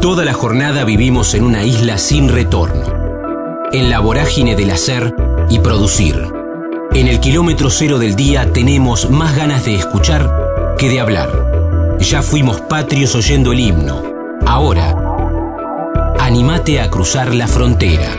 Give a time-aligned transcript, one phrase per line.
[0.00, 2.84] Toda la jornada vivimos en una isla sin retorno,
[3.72, 5.12] en la vorágine del hacer
[5.50, 6.14] y producir.
[6.94, 11.98] En el kilómetro cero del día tenemos más ganas de escuchar que de hablar.
[11.98, 14.00] Ya fuimos patrios oyendo el himno.
[14.46, 14.96] Ahora,
[16.20, 18.14] animate a cruzar la frontera.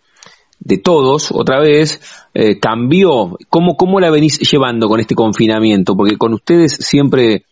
[0.61, 2.01] de todos, otra vez,
[2.35, 3.37] eh, cambió.
[3.49, 5.97] ¿Cómo, ¿Cómo la venís llevando con este confinamiento?
[5.97, 7.45] Porque con ustedes siempre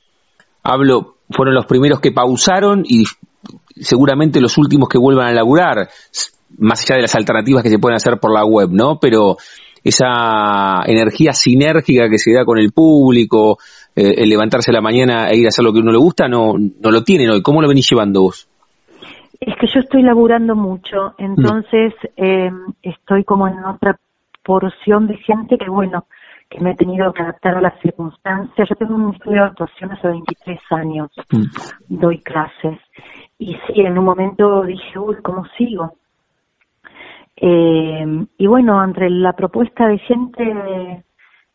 [0.63, 3.05] hablo, fueron los primeros que pausaron y
[3.81, 5.89] seguramente los últimos que vuelvan a laburar,
[6.59, 8.99] más allá de las alternativas que se pueden hacer por la web, ¿no?
[9.01, 9.37] Pero
[9.83, 13.59] esa energía sinérgica que se da con el público,
[13.97, 16.29] eh, el levantarse a la mañana e ir a hacer lo que uno le gusta,
[16.29, 17.43] no, no lo tienen hoy.
[17.43, 18.49] ¿Cómo lo venís llevando vos?
[19.41, 22.51] Es que yo estoy laburando mucho, entonces eh,
[22.83, 23.99] estoy como en otra
[24.43, 26.07] porción de gente que, bueno,
[26.49, 28.69] que me he tenido que adaptar a las circunstancias.
[28.69, 31.45] Yo tengo un estudio de actuación hace 23 años, mm.
[31.89, 32.79] doy clases.
[33.39, 35.95] Y sí, en un momento dije, uy, ¿cómo sigo?
[37.37, 41.05] Eh, y bueno, entre la propuesta de gente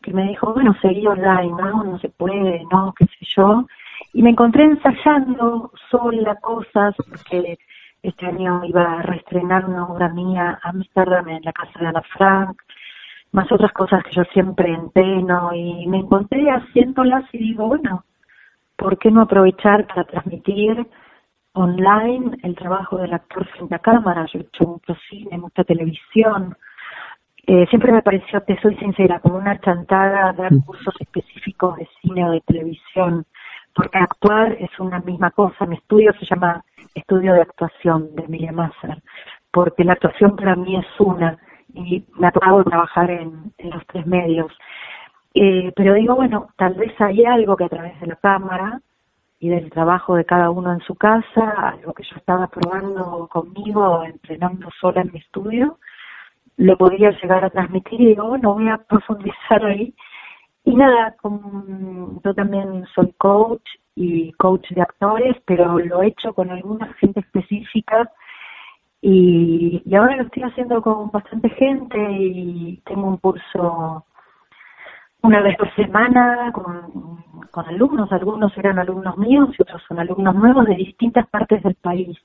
[0.01, 3.65] que me dijo, bueno, seguí online, no, no se puede, no, qué sé yo.
[4.13, 7.57] Y me encontré ensayando sola cosas, porque
[8.03, 12.61] este año iba a reestrenar una obra mía, Amsterdam, en la casa de Ana Frank,
[13.31, 18.03] más otras cosas que yo siempre enteno y me encontré haciéndolas y digo, bueno,
[18.75, 20.85] ¿por qué no aprovechar para transmitir
[21.53, 24.25] online el trabajo del actor frente a cámara?
[24.25, 26.55] Yo he hecho mucho cine, mucha televisión.
[27.47, 30.61] Eh, siempre me pareció, te soy sincera, como una chantada dar mm.
[30.61, 33.25] cursos específicos de cine o de televisión,
[33.73, 35.65] porque actuar es una misma cosa.
[35.65, 39.01] Mi estudio se llama estudio de actuación de Emilia Masser,
[39.51, 41.37] porque la actuación para mí es una
[41.73, 44.51] y me ha tocado trabajar en, los tres medios.
[45.33, 48.79] Eh, pero digo, bueno, tal vez hay algo que a través de la cámara
[49.39, 54.03] y del trabajo de cada uno en su casa, algo que yo estaba probando conmigo,
[54.05, 55.79] entrenando sola en mi estudio,
[56.57, 59.93] lo podría llegar a transmitir y digo, bueno, voy a profundizar ahí.
[60.65, 63.63] Y nada, yo también soy coach
[63.95, 68.09] y coach de actores, pero lo he hecho con alguna gente específica
[69.01, 74.05] y, y ahora lo estoy haciendo con bastante gente y tengo un curso
[75.23, 80.35] una vez por semana con, con alumnos, algunos eran alumnos míos y otros son alumnos
[80.35, 82.17] nuevos de distintas partes del país.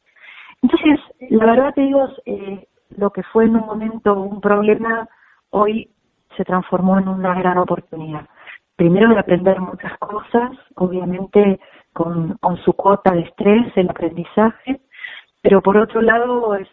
[0.62, 1.00] Entonces,
[1.30, 2.66] la verdad te digo, eh,
[2.96, 5.08] lo que fue en un momento un problema,
[5.50, 5.90] hoy
[6.38, 8.26] se transformó en una gran oportunidad
[8.78, 11.58] primero de aprender muchas cosas, obviamente
[11.92, 14.80] con, con su cuota de estrés, el aprendizaje,
[15.42, 16.68] pero por otro lado es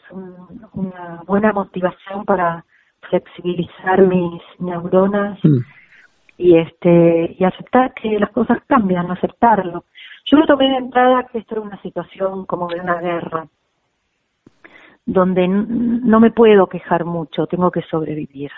[0.73, 2.63] una buena motivación para
[3.09, 5.57] flexibilizar mis neuronas mm.
[6.37, 9.85] y este y aceptar que las cosas cambian, aceptarlo.
[10.25, 13.47] Yo lo tomé de entrada que esto era una situación como de una guerra,
[15.07, 18.51] donde no me puedo quejar mucho, tengo que sobrevivir.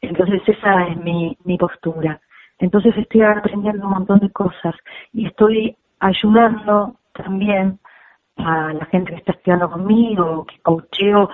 [0.00, 2.20] Entonces esa es mi, mi postura.
[2.58, 4.74] Entonces estoy aprendiendo un montón de cosas
[5.12, 7.78] y estoy ayudando también
[8.36, 11.30] a la gente que está estudiando conmigo, que coacheo.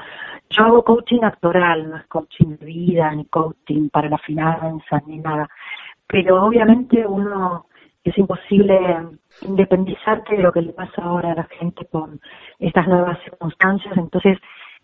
[0.51, 5.19] Yo hago coaching actoral, no es coaching de vida, ni coaching para la finanza, ni
[5.19, 5.49] nada.
[6.07, 7.67] Pero obviamente uno
[8.03, 8.79] es imposible
[9.43, 12.21] independizarte de lo que le pasa ahora a la gente con
[12.59, 13.97] estas nuevas circunstancias.
[13.97, 14.39] Entonces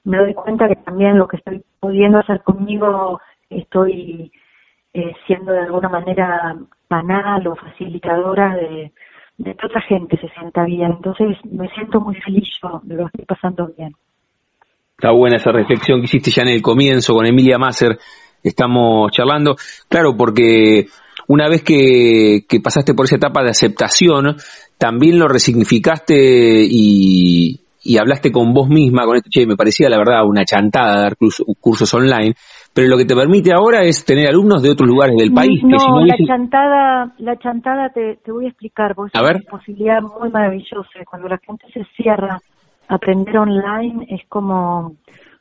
[0.05, 3.21] me doy cuenta que también lo que estoy pudiendo hacer conmigo
[3.51, 4.31] estoy
[4.95, 6.57] eh, siendo de alguna manera
[6.89, 8.93] banal o facilitadora de,
[9.45, 10.93] que otra gente se sienta bien.
[10.93, 13.95] Entonces me siento muy feliz yo de lo estoy pasando bien.
[14.97, 17.99] Está buena esa reflexión que hiciste ya en el comienzo con Emilia Masser.
[18.43, 19.57] Estamos charlando,
[19.89, 20.87] claro, porque
[21.29, 24.37] una vez que pasaste por esa etapa de aceptación,
[24.79, 26.15] también lo resignificaste
[26.69, 31.03] y, y hablaste con vos misma, con esto, che, me parecía la verdad una chantada
[31.03, 31.17] dar
[31.61, 32.35] cursos online,
[32.75, 35.63] pero lo que te permite ahora es tener alumnos de otros lugares del país.
[35.63, 39.41] No, si no la chantada, la chantada te, te, voy a explicar, porque es una
[39.51, 41.05] posibilidad muy maravillosa.
[41.09, 42.41] Cuando la gente se cierra
[42.89, 44.97] a aprender online es como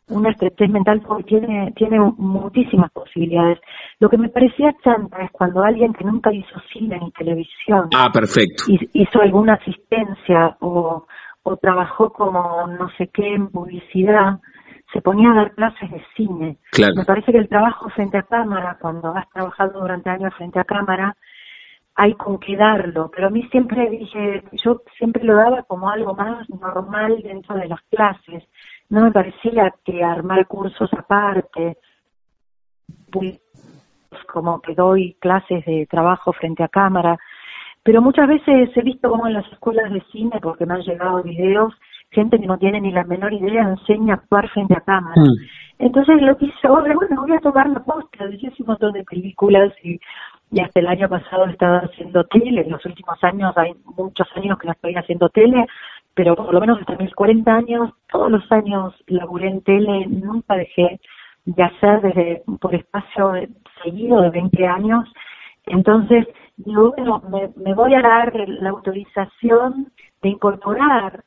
[0.08, 3.60] una estrechez mental porque tiene, tiene muchísimas posibilidades.
[4.00, 8.10] Lo que me parecía chanta es cuando alguien que nunca hizo cine ni televisión ah,
[8.14, 8.66] perfecto.
[8.68, 11.08] hizo alguna asistencia o
[11.48, 14.40] o trabajó como no sé qué en publicidad,
[14.92, 16.58] se ponía a dar clases de cine.
[16.96, 20.64] Me parece que el trabajo frente a cámara, cuando has trabajado durante años frente a
[20.64, 21.16] cámara,
[21.94, 26.16] hay con qué darlo, pero a mí siempre dije, yo siempre lo daba como algo
[26.16, 28.44] más normal dentro de las clases.
[28.90, 31.78] No me parecía que armar cursos aparte,
[33.12, 33.40] pues,
[34.34, 37.20] como que doy clases de trabajo frente a cámara,
[37.86, 41.22] pero muchas veces he visto como en las escuelas de cine, porque me han llegado
[41.22, 41.72] videos,
[42.10, 45.22] gente que no tiene ni la menor idea enseña a actuar frente a cámara.
[45.22, 45.86] Mm.
[45.86, 49.04] Entonces lo que hice ahora, bueno, voy a tomar la posta, hice un montón de
[49.04, 50.00] películas y,
[50.52, 54.58] y hasta el año pasado estaba haciendo tele, en los últimos años hay muchos años
[54.58, 55.68] que no estoy haciendo tele,
[56.16, 60.56] pero por lo menos hasta mis 40 años, todos los años laburé en tele, nunca
[60.56, 61.00] dejé
[61.46, 63.34] de hacer desde por espacio
[63.84, 65.06] seguido de 20 años.
[65.68, 66.26] Entonces,
[66.58, 67.22] yo bueno,
[67.56, 69.92] me, voy a dar la autorización
[70.22, 71.24] de incorporar,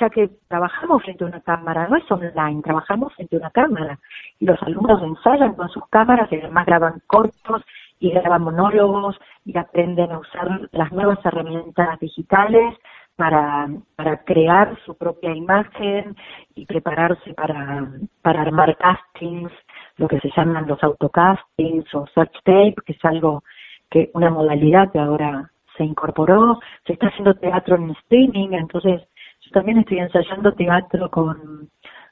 [0.00, 3.98] ya que trabajamos frente a una cámara, no es online, trabajamos frente a una cámara,
[4.38, 7.62] y los alumnos ensayan con sus cámaras y además graban cortos
[7.98, 12.74] y graban monólogos y aprenden a usar las nuevas herramientas digitales
[13.16, 16.16] para, para crear su propia imagen
[16.54, 17.86] y prepararse para,
[18.22, 19.52] para armar castings,
[19.98, 23.42] lo que se llaman los autocastings o search tape, que es algo
[23.90, 29.02] que una modalidad que ahora se incorporó, se está haciendo teatro en streaming, entonces
[29.40, 31.68] yo también estoy ensayando teatro con,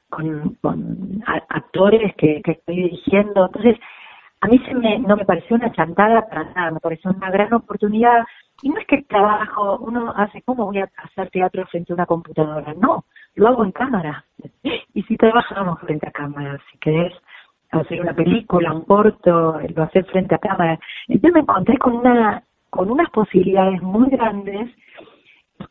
[0.09, 0.57] con,
[1.49, 3.77] actores que, que estoy dirigiendo, entonces
[4.41, 7.53] a mí se me, no me pareció una chantada para nada, me pareció una gran
[7.53, 8.25] oportunidad.
[8.61, 11.95] Y no es que el trabajo, uno hace, ¿cómo voy a hacer teatro frente a
[11.95, 12.73] una computadora?
[12.75, 13.05] No,
[13.35, 14.25] lo hago en cámara.
[14.93, 17.13] Y si trabajamos frente a cámara, si querés,
[17.71, 20.79] hacer una película, un corto, lo hacer frente a cámara.
[21.07, 24.69] Entonces me encontré con una con unas posibilidades muy grandes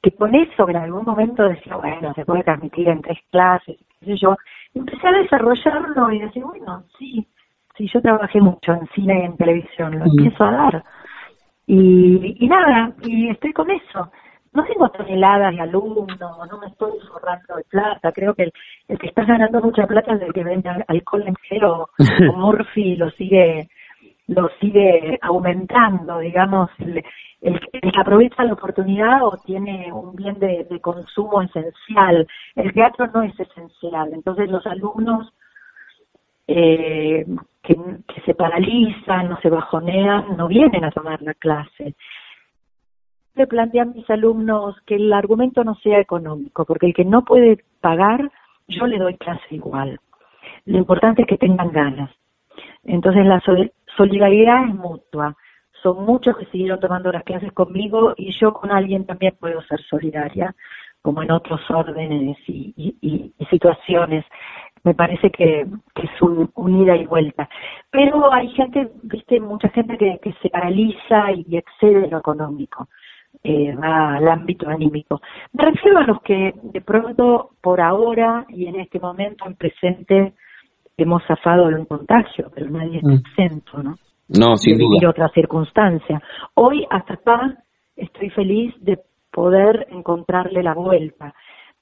[0.03, 4.07] que con eso en algún momento decía, bueno, se puede transmitir en tres clases, qué
[4.07, 4.37] sé yo.
[4.75, 7.27] Empecé a desarrollarlo y decía, bueno, sí,
[7.77, 10.85] sí, yo trabajé mucho en cine y en televisión, lo empiezo a dar.
[11.67, 14.11] Y, y nada, y estoy con eso
[14.59, 18.51] no tengo toneladas de alumnos, no me estoy forrando de plata, creo que
[18.89, 21.99] el, que está ganando mucha plata es el que vende alcohol en cero o
[22.37, 23.69] Murphy lo sigue
[24.27, 27.03] lo sigue aumentando, digamos, el,
[27.41, 32.27] el, que aprovecha la oportunidad o tiene un bien de, consumo esencial.
[32.55, 35.33] El teatro no es esencial, entonces los alumnos
[36.47, 37.25] eh,
[37.63, 41.95] que, que se paralizan, no se bajonean, no vienen a tomar la clase
[43.39, 47.65] le plantean mis alumnos que el argumento no sea económico, porque el que no puede
[47.81, 48.31] pagar,
[48.67, 49.99] yo le doy clase igual.
[50.67, 52.11] Lo importante es que tengan ganas.
[52.85, 53.41] Entonces la
[53.97, 55.37] solidaridad es mutua.
[55.83, 59.81] Son muchos que siguieron tomando las clases conmigo y yo con alguien también puedo ser
[59.83, 60.55] solidaria,
[61.01, 64.25] como en otros órdenes y, situaciones.
[64.83, 66.51] Me parece que, es un,
[66.83, 67.49] ida y vuelta.
[67.91, 72.89] Pero hay gente, viste, mucha gente que, que se paraliza y excede lo económico
[73.43, 75.21] eh, va al ámbito anímico.
[75.53, 80.35] Me refiero a los que de pronto, por ahora y en este momento, en presente,
[80.97, 83.23] hemos zafado de un contagio, pero nadie está mm.
[83.27, 83.95] exento, ¿no?
[84.29, 86.21] No, sin de vivir otra circunstancia.
[86.55, 87.57] Hoy, hasta acá,
[87.97, 88.99] estoy feliz de
[89.31, 91.35] poder encontrarle la vuelta.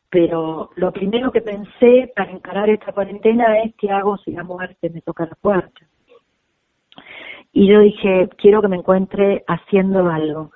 [0.09, 4.91] Pero lo primero que pensé para encarar esta cuarentena es qué hago si la muerte
[4.91, 5.81] me toca la puerta.
[7.53, 10.53] Y yo dije, quiero que me encuentre haciendo algo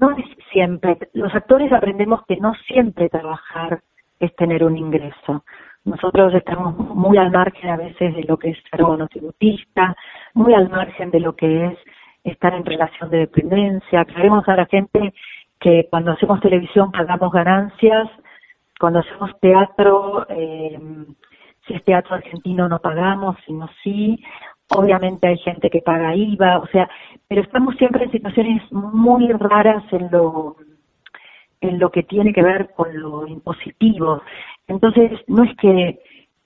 [0.00, 3.80] no es siempre, los actores aprendemos que no siempre trabajar
[4.20, 5.44] es tener un ingreso.
[5.84, 9.96] Nosotros estamos muy al margen a veces de lo que es ser monotributista,
[10.34, 11.78] muy al margen de lo que es
[12.24, 14.04] estar en relación de dependencia.
[14.04, 15.14] Creemos a la gente
[15.58, 18.08] que cuando hacemos televisión pagamos ganancias,
[18.78, 20.78] cuando hacemos teatro, eh,
[21.66, 24.22] si es teatro argentino no pagamos, sino sí,
[24.74, 26.88] Obviamente hay gente que paga IVA, o sea,
[27.26, 30.56] pero estamos siempre en situaciones muy raras en lo
[31.60, 34.22] en lo que tiene que ver con lo impositivo.
[34.68, 35.98] Entonces, no es que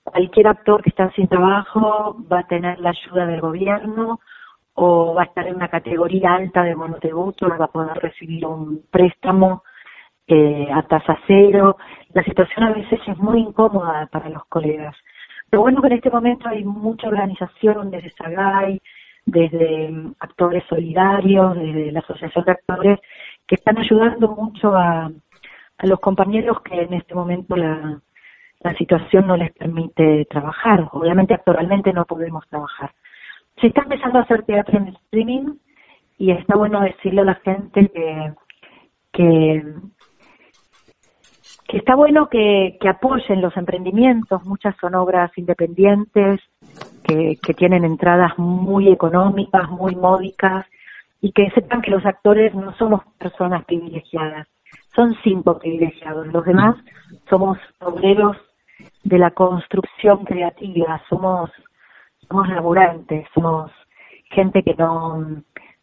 [0.04, 4.20] cualquier actor que está sin trabajo va a tener la ayuda del gobierno
[4.74, 8.84] o va a estar en una categoría alta de monotributo, va a poder recibir un
[8.90, 9.64] préstamo
[10.26, 11.76] eh, a tasa cero.
[12.14, 14.96] La situación a veces es muy incómoda para los colegas.
[15.52, 18.10] Pero bueno que en este momento hay mucha organización desde
[19.26, 22.98] desde mm, actores solidarios, desde la Asociación de Actores,
[23.46, 25.12] que están ayudando mucho a,
[25.82, 28.00] los compañeros que en este momento la,
[28.60, 30.88] la situación no les permite trabajar.
[30.92, 32.94] Obviamente actualmente no podemos trabajar.
[33.60, 35.56] Se está empezando a hacer teatro en streaming
[36.16, 37.90] y está bueno decirle a la gente
[39.12, 39.62] que,
[41.72, 44.44] que está bueno que, apoyen los emprendimientos.
[44.44, 46.38] Muchas son obras independientes
[47.02, 50.66] que, que tienen entradas muy económicas, muy módicas
[51.22, 54.46] y que sepan que los actores no somos personas privilegiadas
[54.94, 56.26] son cinco privilegiados.
[56.26, 56.76] Los demás
[57.30, 58.36] somos obreros
[59.04, 61.50] de la construcción creativa, somos,
[62.28, 63.70] somos laburantes, somos
[64.24, 65.24] gente que no,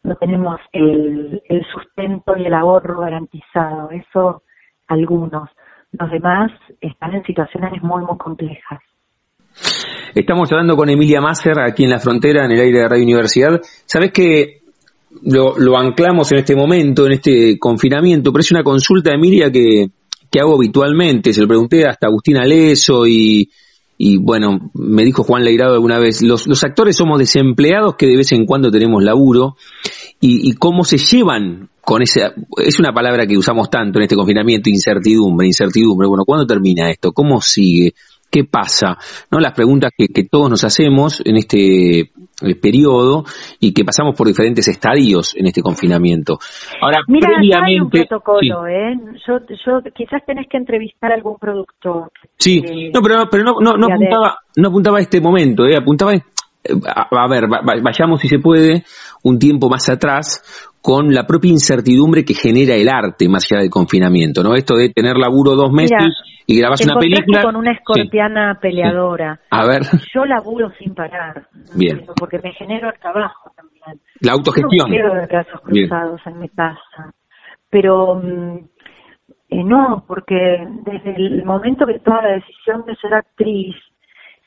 [0.03, 3.89] no tenemos el, el sustento y el ahorro garantizado.
[3.89, 4.43] Eso
[4.87, 5.49] algunos.
[5.91, 8.79] Los demás están en situaciones muy, muy complejas.
[10.13, 13.59] Estamos hablando con Emilia Masser aquí en la frontera, en el aire de Radio Universidad.
[13.85, 14.61] Sabes que
[15.23, 19.87] lo, lo, anclamos en este momento, en este confinamiento, pero es una consulta, Emilia, que,
[20.31, 21.33] que hago habitualmente.
[21.33, 23.49] Se lo pregunté hasta Agustina Leso y,
[24.01, 28.15] y bueno, me dijo Juan Leirado alguna vez, los, los actores somos desempleados que de
[28.15, 29.57] vez en cuando tenemos laburo
[30.21, 34.15] y, y cómo se llevan con esa, es una palabra que usamos tanto en este
[34.15, 36.07] confinamiento, incertidumbre, incertidumbre.
[36.07, 37.11] Bueno, ¿cuándo termina esto?
[37.11, 37.93] ¿Cómo sigue?
[38.31, 38.97] ¿Qué pasa?
[39.31, 39.39] ¿No?
[39.39, 43.23] Las preguntas que, que todos nos hacemos en este eh, periodo
[43.59, 46.37] y que pasamos por diferentes estadios en este confinamiento.
[46.81, 48.71] Ahora, Mira, previamente, hay un protocolo, sí.
[48.71, 48.95] ¿eh?
[49.27, 52.11] Yo, yo, quizás tenés que entrevistar a algún productor.
[52.37, 55.75] Sí, eh, no, pero, pero no, no, no apuntaba, no apuntaba a este momento, ¿eh?
[55.75, 58.83] apuntaba a, a ver, vayamos si se puede
[59.23, 63.69] un tiempo más atrás con la propia incertidumbre que genera el arte más allá del
[63.69, 64.55] confinamiento, ¿no?
[64.55, 66.13] Esto de tener laburo dos meses Mira,
[66.47, 67.43] y grabas una película.
[67.43, 68.59] con una escorpiana sí.
[68.61, 69.35] peleadora.
[69.35, 69.47] Sí.
[69.51, 69.81] A ver.
[70.13, 71.47] Yo laburo sin parar.
[71.75, 72.05] Bien.
[72.17, 73.99] Porque me genero el trabajo también.
[74.21, 74.71] La autogestión.
[74.71, 76.35] Yo no quiero brazos cruzados Bien.
[76.35, 77.13] en mi casa.
[77.69, 78.21] Pero
[79.49, 83.75] eh, no, porque desde el momento que toma la decisión de ser actriz,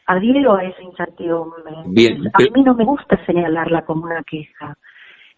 [0.06, 1.72] adhiero a esa incertidumbre.
[1.88, 2.22] Bien.
[2.32, 4.78] A mí no me gusta señalarla como una queja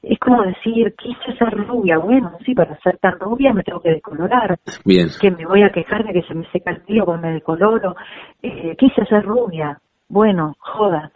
[0.09, 1.99] es como decir, quise ser rubia.
[1.99, 4.59] Bueno, sí, para ser tan rubia me tengo que decolorar.
[4.85, 5.09] Bien.
[5.21, 7.97] Que me voy a quejar de que se me seca el pelo cuando me decoloro.
[8.43, 9.79] Eh, quise ser rubia.
[10.09, 11.11] Bueno, joda.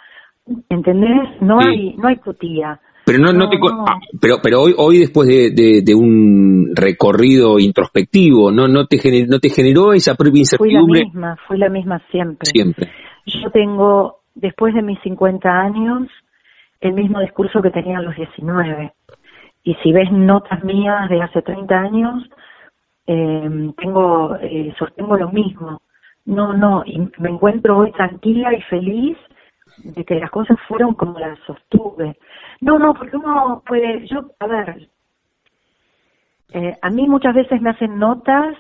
[0.69, 1.41] ¿Entendés?
[1.41, 2.81] No hay no hay putía.
[3.05, 3.85] Pero no, no, no te, no.
[3.89, 8.99] Ah, pero pero hoy hoy después de, de, de, un recorrido introspectivo, no no te
[8.99, 10.81] generó, no te generó esa propia incertidumbre.
[10.85, 12.51] Fui la misma, fui la misma siempre.
[12.51, 12.91] Siempre.
[13.27, 16.09] Yo tengo después de mis 50 años
[16.81, 18.93] el mismo discurso que tenía a los 19.
[19.65, 22.31] Y si ves notas mías de hace 30 años,
[23.07, 25.83] eh, tengo, eh, sostengo lo mismo.
[26.25, 29.17] No, no, y me encuentro hoy tranquila y feliz
[29.85, 32.19] de que las cosas fueron como las sostuve.
[32.61, 34.89] No, no, porque uno puede, yo, a ver,
[36.53, 38.57] eh, a mí muchas veces me hacen notas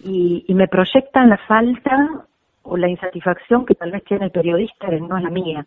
[0.00, 2.26] y, y me proyectan la falta
[2.70, 5.66] o la insatisfacción que tal vez tiene el periodista que no es la mía.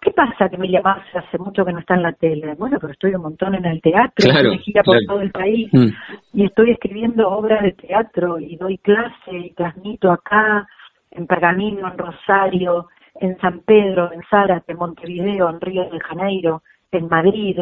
[0.00, 2.54] ¿Qué pasa que Emilia Massa hace mucho que no está en la tele?
[2.54, 5.06] Bueno, pero estoy un montón en el teatro, claro, me gira por claro.
[5.12, 5.88] todo el país Mm.
[6.32, 10.66] y estoy escribiendo obras de teatro y doy clase y transmito acá,
[11.10, 16.62] en Pergamino, en Rosario, en San Pedro, en Zárate, en Montevideo, en Río de Janeiro,
[16.90, 17.58] en Madrid.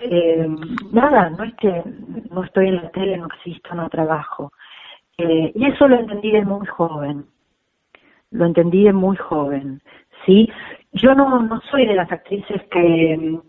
[0.00, 0.46] Eh,
[0.92, 1.82] nada, no es que
[2.30, 4.52] no estoy en la tele, no existo, no trabajo.
[5.16, 7.24] Eh, y eso lo entendí de muy joven
[8.30, 9.80] lo entendí de muy joven,
[10.26, 10.50] ¿sí?
[10.92, 13.40] Yo no, no soy de las actrices que,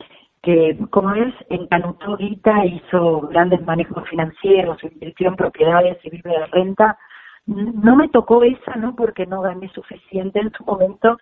[0.42, 6.46] que como es, encanutó guita, hizo grandes manejos financieros, invirtió en propiedades y vive de
[6.48, 6.98] renta.
[7.46, 11.18] No me tocó esa, no porque no gané suficiente en su momento,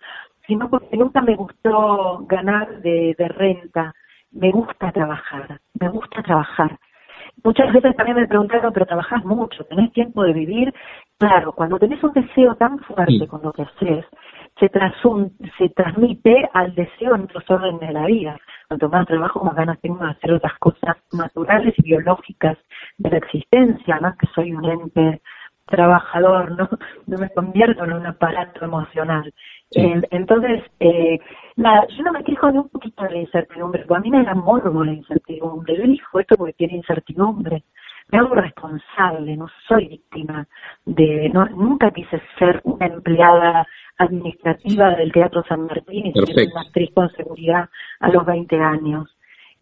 [0.46, 3.94] sino porque nunca me gustó ganar de, de renta.
[4.30, 6.78] Me gusta trabajar, me gusta trabajar
[7.44, 10.74] muchas veces también me preguntaron, pero trabajas mucho, tenés tiempo de vivir.
[11.18, 13.26] Claro, cuando tenés un deseo tan fuerte sí.
[13.26, 14.04] con lo que haces,
[14.58, 18.38] se, trasun, se transmite al deseo en otros órdenes de la vida.
[18.68, 22.56] Cuanto más trabajo, más ganas tengo de hacer otras cosas naturales y biológicas
[22.98, 25.20] de la existencia, no que soy un ente
[25.66, 26.68] trabajador, no,
[27.06, 29.32] no me convierto en un aparato emocional.
[29.70, 29.80] Sí.
[29.80, 31.18] Eh, entonces, eh,
[31.56, 34.24] nada, yo no me quejo de un poquito de la incertidumbre, porque a mí me
[34.24, 35.76] da morbo la incertidumbre.
[35.76, 37.64] Yo elijo esto porque tiene incertidumbre.
[38.10, 40.46] Me hago responsable, no soy víctima
[40.86, 43.66] de, no, nunca quise ser una empleada
[43.98, 47.68] administrativa del Teatro San Martín y ser una actriz con seguridad
[48.00, 49.14] a los 20 años.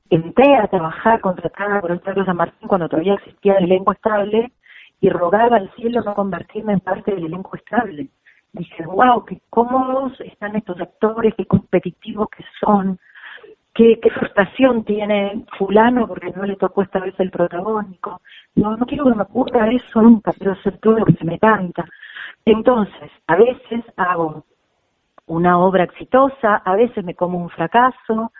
[0.08, 4.52] entré a trabajar contratada por el Teatro San Martín cuando todavía existía el elenco estable
[5.00, 8.08] y rogaba al cielo no convertirme en parte del elenco estable.
[8.52, 12.98] Dije, wow, qué cómodos están estos actores, qué competitivos que son,
[13.76, 18.22] qué, frustración tiene fulano porque no le tocó esta vez el protagónico.
[18.54, 21.38] No, no quiero que me ocurra eso nunca, quiero hacer todo lo que se me
[21.38, 21.84] canta.
[22.44, 24.44] Entonces, a veces hago
[25.26, 28.32] una obra exitosa, a veces me como un fracaso,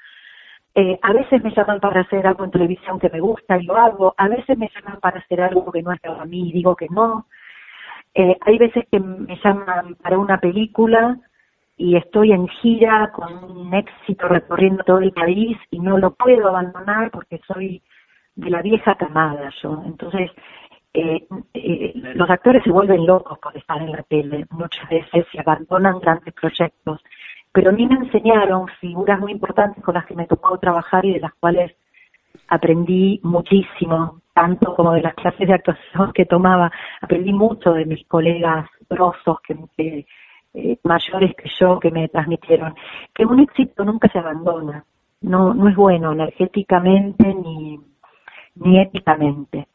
[0.75, 3.77] eh, a veces me llaman para hacer algo en televisión que me gusta y lo
[3.77, 6.77] hago, a veces me llaman para hacer algo que no es para mí y digo
[6.77, 7.27] que no.
[8.15, 11.19] Eh, hay veces que me llaman para una película
[11.77, 16.49] y estoy en gira con un éxito recorriendo todo el país y no lo puedo
[16.49, 17.83] abandonar porque soy
[18.35, 19.83] de la vieja camada yo.
[19.85, 20.31] Entonces,
[20.95, 25.41] eh, eh, los actores se vuelven locos por estar en la tele, muchas veces se
[25.41, 27.03] abandonan grandes proyectos,
[27.53, 31.13] pero a mí me enseñaron figuras muy importantes con las que me tocó trabajar y
[31.13, 31.75] de las cuales
[32.49, 36.71] aprendí muchísimo, tanto como de las clases de actuación que tomaba,
[37.03, 40.07] aprendí mucho de mis colegas grosos que,
[40.57, 42.75] eh, mayores que yo que me transmitieron,
[43.15, 44.85] que un éxito nunca se abandona,
[45.21, 47.79] no, no es bueno energéticamente ni,
[48.55, 49.69] ni éticamente.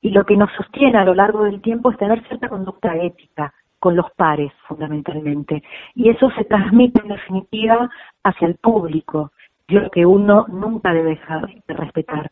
[0.00, 3.52] Y lo que nos sostiene a lo largo del tiempo es tener cierta conducta ética
[3.80, 5.62] con los pares fundamentalmente.
[5.96, 7.90] Y eso se transmite en definitiva
[8.22, 9.32] hacia el público
[9.66, 12.30] lo que uno nunca debe dejar de respetar.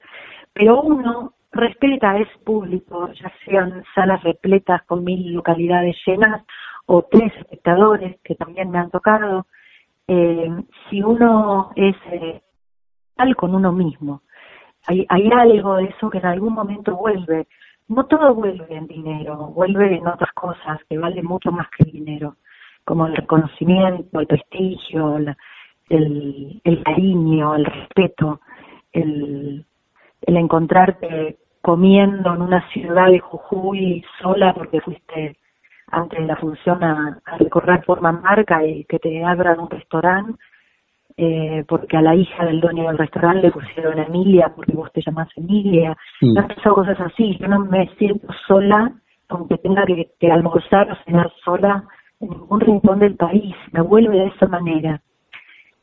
[0.52, 6.44] Pero uno respeta a ese público ya sean salas repletas con mil localidades llenas
[6.86, 9.46] o tres espectadores que también me han tocado
[10.08, 10.50] eh,
[10.88, 12.42] si uno es eh,
[13.16, 14.22] tal con uno mismo
[14.86, 17.46] hay, hay algo de eso que en algún momento vuelve.
[17.88, 21.92] No todo vuelve en dinero, vuelve en otras cosas que valen mucho más que el
[21.92, 22.36] dinero,
[22.84, 28.40] como el reconocimiento, el prestigio, el, el cariño, el respeto,
[28.92, 29.64] el,
[30.22, 35.36] el encontrarte comiendo en una ciudad de Jujuy sola porque fuiste
[35.90, 40.34] antes de la función a, a recorrer por marca y que te abran un restaurante
[41.16, 45.00] eh, porque a la hija del dueño del restaurante le pusieron Emilia porque vos te
[45.00, 46.36] llamás Emilia, mm.
[46.74, 48.92] cosas así, yo no me siento sola
[49.28, 51.84] aunque tenga que, almorzar o cenar sola
[52.20, 55.00] en ningún rincón del país, me vuelve de esa manera.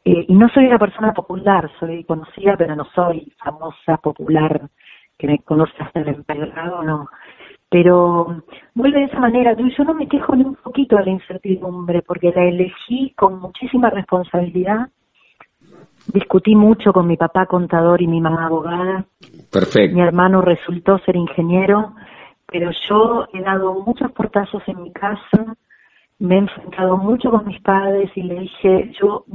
[0.06, 4.62] Eh, y no soy una persona popular, soy conocida, pero no soy famosa, popular,
[5.18, 7.10] que me conoce hasta el empedrado, no.
[7.74, 8.44] Pero
[8.76, 9.54] vuelve de esa manera.
[9.58, 13.90] Yo no me quejo ni un poquito de la incertidumbre, porque la elegí con muchísima
[13.90, 14.90] responsabilidad
[16.12, 19.06] Discutí mucho con mi papá contador y mi mamá abogada.
[19.52, 19.96] Perfecto.
[19.96, 21.96] Mi hermano resultó ser ingeniero,
[22.46, 25.56] pero yo he dado muchos portazos en mi casa,
[26.20, 29.26] me he enfrentado mucho con mis padres y le dije, yo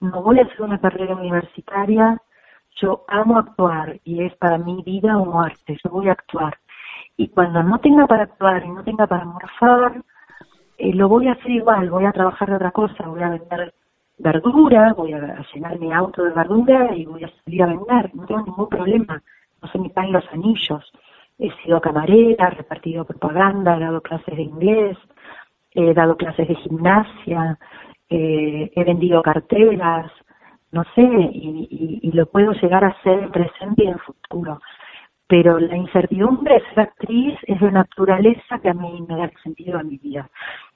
[0.00, 2.16] no voy a hacer una carrera universitaria,
[2.80, 6.56] yo amo actuar y es para mí vida o muerte, yo voy a actuar.
[7.18, 10.00] Y cuando no tenga para actuar y no tenga para morfar,
[10.78, 13.74] eh, lo voy a hacer igual, voy a trabajar de otra cosa, voy a vender
[14.18, 18.24] verdura, voy a llenar mi auto de verdura y voy a salir a vender, no
[18.24, 19.20] tengo ningún problema,
[19.60, 20.92] no se me caen los anillos.
[21.40, 24.96] He sido camarera, repartido propaganda, he dado clases de inglés,
[25.72, 27.58] he dado clases de gimnasia,
[28.08, 30.12] eh, he vendido carteras,
[30.70, 34.60] no sé, y, lo puedo llegar a hacer en presente y en futuro.
[35.28, 39.78] Pero la incertidumbre de ser actriz es de naturaleza que a mí me da sentido
[39.78, 40.28] a mi vida.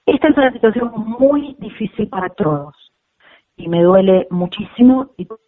[0.07, 2.93] Esta es una situación muy difícil para todos
[3.57, 5.41] y me duele muchísimo y puedo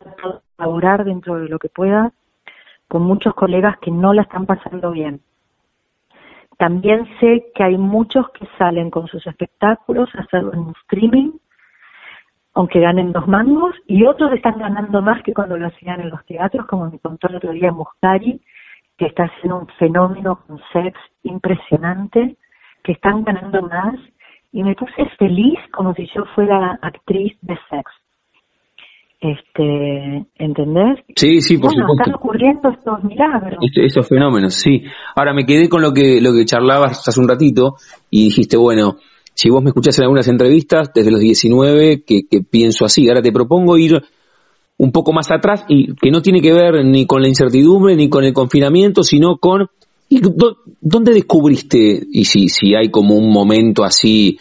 [0.57, 2.13] colaborar dentro de lo que pueda
[2.89, 5.21] con muchos colegas que no la están pasando bien.
[6.57, 11.33] También sé que hay muchos que salen con sus espectáculos a hacerlo en streaming,
[12.55, 16.25] aunque ganen dos mangos, y otros están ganando más que cuando lo hacían en los
[16.25, 18.41] teatros, como me contó el otro día Muscari,
[18.99, 22.37] que está haciendo un fenómeno con sex impresionante,
[22.83, 23.97] que están ganando más
[24.53, 28.05] y me puse feliz como si yo fuera actriz de sexo.
[29.21, 30.99] Este, ¿entendés?
[31.17, 33.59] Sí, sí, por bueno, están ocurriendo estos milagros.
[33.63, 34.85] Este, esos fenómenos, sí.
[35.17, 37.77] Ahora me quedé con lo que lo que charlabas hace un ratito
[38.11, 38.97] y dijiste, bueno,
[39.33, 43.23] si vos me escuchás en algunas entrevistas desde los 19 que, que pienso así, ahora
[43.23, 44.03] te propongo ir
[44.79, 48.09] un poco más atrás y que no tiene que ver ni con la incertidumbre ni
[48.09, 49.69] con el confinamiento, sino con
[50.09, 50.21] ¿Y
[50.81, 54.39] dónde descubriste, y si, si hay como un momento así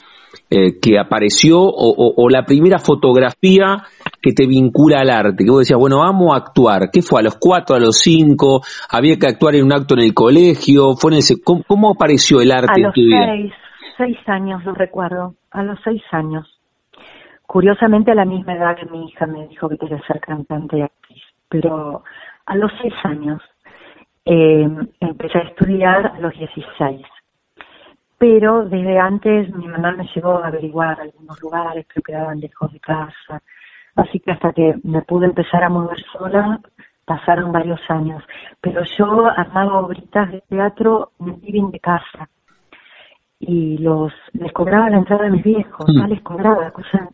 [0.50, 3.84] eh, que apareció, o, la primera fotografía
[4.22, 7.22] que te vincula al arte, que vos decías, bueno, vamos a actuar, ¿qué fue?
[7.22, 8.62] ¿A los cuatro, a los cinco?
[8.90, 10.96] ¿Había que actuar en un acto en el colegio?
[10.96, 13.26] ¿Fue en ese, ¿cómo, apareció el arte en tu vida?
[13.26, 13.54] Seis,
[13.98, 16.53] seis años, lo recuerdo, a los seis años.
[17.54, 20.82] Curiosamente a la misma edad que mi hija me dijo que quería ser cantante y
[20.82, 22.04] actriz, pero
[22.48, 23.44] A los seis años
[24.26, 24.68] eh,
[25.00, 27.06] empecé a estudiar a los 16.
[28.18, 32.80] Pero desde antes mi mamá me llevó a averiguar algunos lugares que quedaban lejos de
[32.80, 33.44] casa.
[33.98, 36.60] Así que hasta que me pude empezar a mover sola,
[37.06, 38.24] pasaron varios años.
[38.62, 42.28] Pero yo armaba obritas de teatro en el living de casa.
[43.40, 46.00] Y los les cobraba la entrada de mis viejos, mm.
[46.00, 47.12] no les cobraba, cosa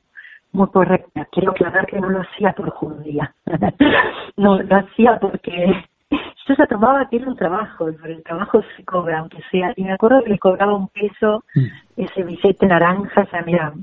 [0.51, 1.27] muy correcta.
[1.31, 3.33] Quiero aclarar que no lo hacía por judía.
[4.37, 5.85] no, lo hacía porque
[6.47, 9.83] yo ya tomaba que era un trabajo, pero el trabajo se cobra, aunque sea, y
[9.83, 12.01] me acuerdo que les cobraba un peso mm.
[12.01, 13.73] ese billete naranja, sea, mira,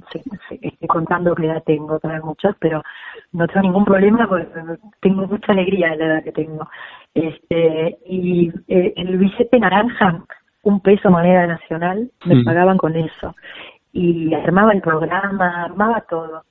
[0.51, 2.83] estoy contando que edad tengo, para muchos, pero
[3.33, 4.49] no tengo ningún problema porque
[5.01, 6.69] tengo mucha alegría de la edad que tengo.
[7.15, 10.23] Este, y eh, el billete naranja,
[10.63, 12.45] un peso moneda nacional, me mm.
[12.45, 13.35] pagaban con eso.
[13.93, 16.43] Y armaba el programa, armaba todo.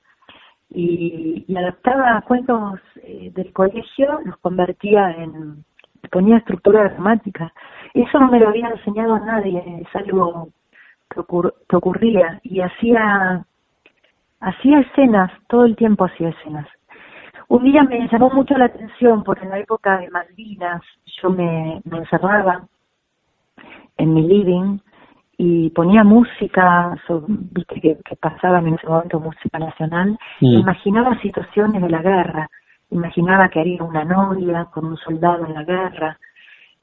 [0.77, 5.63] Y, y adaptaba cuentos eh, del colegio, los convertía en
[6.09, 7.53] ponía estructura dramática.
[7.93, 10.49] Eso no me lo había enseñado nadie, es algo
[11.09, 13.45] que, ocurría y hacía
[14.39, 16.67] hacía escenas, todo el tiempo hacía escenas.
[17.47, 20.81] Un día me llamó mucho la atención porque en la época de Malvinas
[21.21, 22.67] yo me, encerraba
[23.97, 24.79] en mi living
[25.38, 26.95] y ponía música,
[27.52, 32.50] viste que, pasaba en ese momento música nacional, imaginaba situaciones de la guerra,
[32.91, 36.17] imaginaba que haría una novia con un soldado en la guerra,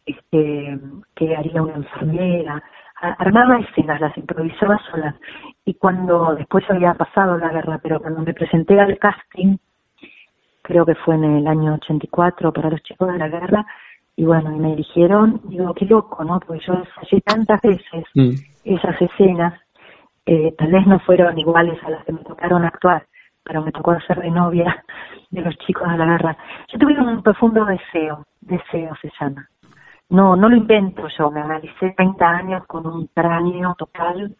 [0.05, 0.79] este,
[1.15, 2.63] que haría una enfermera,
[3.01, 5.15] armaba escenas, las improvisaba solas.
[5.65, 9.57] Y cuando después había pasado la guerra, pero cuando me presenté al casting,
[10.63, 13.67] creo que fue en el año 84 para los chicos de la guerra,
[14.17, 16.39] y bueno, y me dijeron, digo, qué loco, ¿no?
[16.41, 18.31] Porque yo hacía tantas veces mm.
[18.65, 19.61] esas escenas,
[20.27, 23.07] eh, tal vez no fueron iguales a las que me tocaron actuar,
[23.43, 24.85] pero me tocó hacer de novia
[25.31, 26.37] de los chicos de la guerra.
[26.73, 29.49] Yo tuve un profundo deseo, deseo se llama.
[30.11, 34.37] No, no lo invento yo, me analicé 30 años con un cráneo total,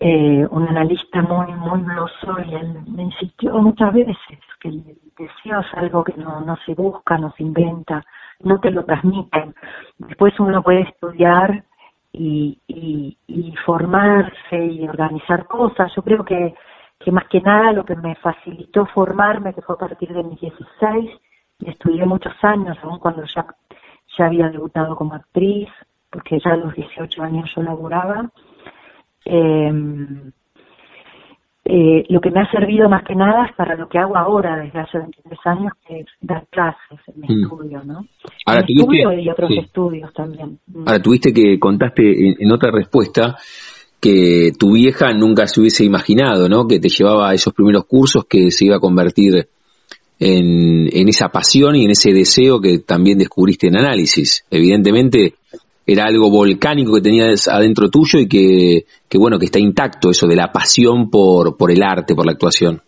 [0.00, 4.16] eh, un analista muy, muy bloso y él me insistió muchas veces
[4.60, 4.84] que el
[5.18, 8.04] deseo es algo que no, no se busca, no se inventa,
[8.40, 9.54] no te lo transmiten.
[9.98, 11.64] Después uno puede estudiar
[12.12, 15.92] y, y, y formarse y organizar cosas.
[15.94, 16.54] Yo creo que
[16.98, 20.40] que más que nada lo que me facilitó formarme, que fue a partir de mis
[20.40, 21.10] 16,
[21.60, 23.46] y estudié muchos años, aún cuando ya,
[24.16, 25.68] ya había debutado como actriz,
[26.10, 28.30] porque ya a los 18 años yo laburaba.
[29.28, 30.30] Em,
[31.64, 34.56] eh, lo que me ha servido más que nada es para lo que hago ahora
[34.56, 37.42] desde hace 23 años, que es dar clases en mi mm.
[37.42, 38.06] estudio, ¿no?
[38.46, 40.60] Ahora, estudio y otros estudios también.
[40.86, 43.36] Ahora, tuviste que contaste en otra respuesta
[44.00, 46.68] que tu vieja nunca se hubiese imaginado, ¿no?
[46.68, 49.48] Que te llevaba a esos primeros cursos, que se iba a convertir
[50.20, 54.44] en, en esa pasión y en ese deseo que también descubriste en análisis.
[54.52, 55.34] Evidentemente
[55.86, 60.26] era algo volcánico que tenías adentro tuyo y que, que bueno, que está intacto eso
[60.26, 62.80] de la pasión por, por el arte, por la actuación.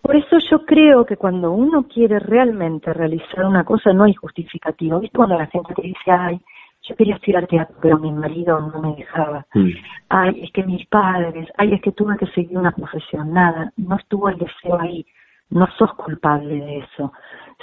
[0.00, 4.98] Por eso yo creo que cuando uno quiere realmente realizar una cosa no hay justificativo.
[4.98, 6.40] ¿Viste cuando la gente te dice, ay,
[6.88, 9.46] yo quería estudiar teatro, pero mi marido no me dejaba.
[9.54, 9.70] Mm.
[10.08, 13.96] Ay, es que mis padres, ay, es que tuve que seguir una profesión, nada, no
[13.96, 15.06] estuvo el deseo ahí,
[15.50, 17.12] no sos culpable de eso.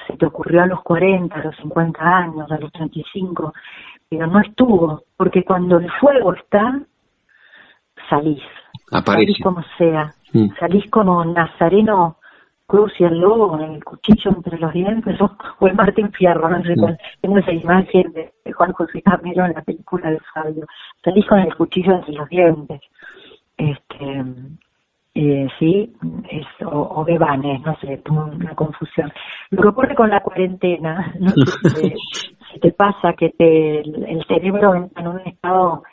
[0.07, 3.53] Se te ocurrió a los 40, a los 50 años, a los 35,
[4.10, 6.82] pero no estuvo, porque cuando el fuego está,
[8.10, 8.41] salís.
[8.91, 9.34] Aparece.
[9.34, 10.13] Salís como sea.
[10.34, 10.48] Mm.
[10.60, 12.17] Salís como nazareno
[12.65, 15.19] Cruz y el lobo con el cuchillo entre los dientes,
[15.60, 16.98] o, el Martín Fierro, no sé cuál.
[17.22, 20.65] Tengo esa imagen de, Juan José Camilo en la película de Fabio.
[21.04, 22.82] Salís con el cuchillo entre los dientes.
[23.58, 24.24] Este,
[25.15, 25.93] eh, sí,
[26.30, 29.12] es, o, o Bebanes, no sé, una confusión.
[29.50, 31.95] Lo que ocurre con la cuarentena, no sé
[32.51, 35.83] si te, pasa que te, el cerebro entra en un estado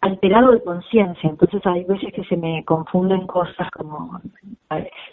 [0.00, 4.20] alterado de conciencia, entonces hay veces que se me confunden cosas como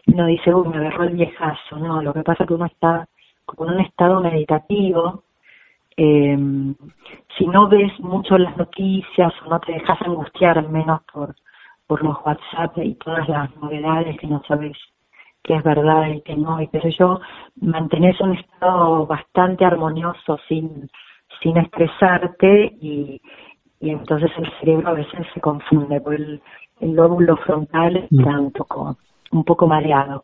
[0.08, 3.08] uno dice, uy, me agarró el viejazo, no, lo que pasa es que uno está
[3.46, 5.24] como en un estado meditativo,
[5.98, 6.38] eh,
[7.38, 11.36] si no ves mucho las noticias o no te dejas angustiar al menos por,
[11.88, 14.78] por los WhatsApp y todas las novedades que no sabes
[15.44, 17.20] que es verdad y que no, y qué sé yo,
[17.62, 20.90] mantenés un estado bastante armonioso sin,
[21.42, 23.22] sin estresarte y,
[23.80, 26.42] y entonces el cerebro a veces se confunde, porque el,
[26.94, 28.98] lóbulo frontal está un poco,
[29.32, 30.24] un poco mareado.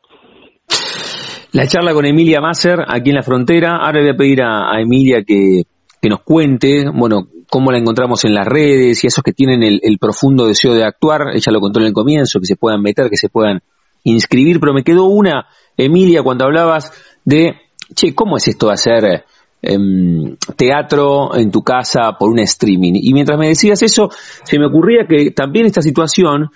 [1.52, 3.78] La charla con Emilia Masser aquí en la frontera.
[3.78, 5.64] Ahora voy a pedir a, Emilia que,
[6.02, 9.80] que, nos cuente, bueno, cómo la encontramos en las redes y esos que tienen el,
[9.84, 11.28] el, profundo deseo de actuar.
[11.34, 13.62] Ella lo contó en el comienzo, que se puedan meter, que se puedan
[14.04, 14.60] inscribir.
[14.60, 16.92] Pero me quedó una, Emilia, cuando hablabas
[17.26, 17.56] de
[17.94, 19.26] che, ¿cómo es esto de hacer
[19.62, 22.94] em, teatro en tu casa por un streaming?
[22.96, 24.10] Y mientras me decías eso,
[24.44, 26.50] se me ocurría que también esta situación,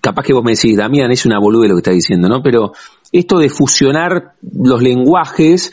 [0.00, 2.42] capaz que vos me decís, Damián, es una boluda lo que estás diciendo, ¿no?
[2.42, 2.72] Pero
[3.12, 5.72] esto de fusionar los lenguajes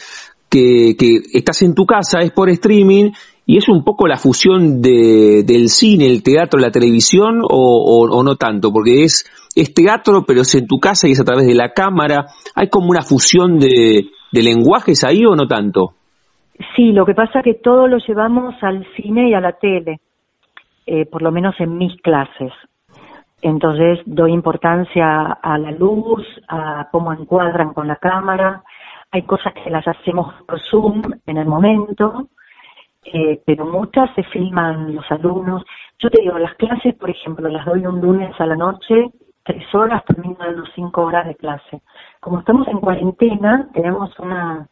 [0.51, 0.95] que,
[1.34, 3.12] estás en tu casa, es por streaming,
[3.45, 8.36] y es un poco la fusión de, del cine, el teatro, la televisión, o, no
[8.36, 11.55] tanto, porque es, es teatro, pero es en tu casa y es a través de
[11.55, 12.27] la cámara.
[12.55, 15.93] ¿Hay como una fusión de, lenguajes ahí o no tanto?
[16.75, 19.99] Sí, lo que pasa es que todo lo llevamos al cine y a la tele,
[20.85, 22.53] eh, por lo menos en mis clases.
[23.41, 28.63] Entonces doy importancia a la luz, a cómo encuadran con la cámara.
[29.11, 32.27] Hay cosas que las hacemos por Zoom en el momento,
[33.03, 35.63] eh, pero muchas se filman los alumnos.
[35.97, 39.07] Yo te digo, las clases, por ejemplo, las doy un lunes a la noche,
[39.43, 41.82] tres horas, termino los cinco horas de clase.
[42.19, 44.67] Como estamos en cuarentena, tenemos una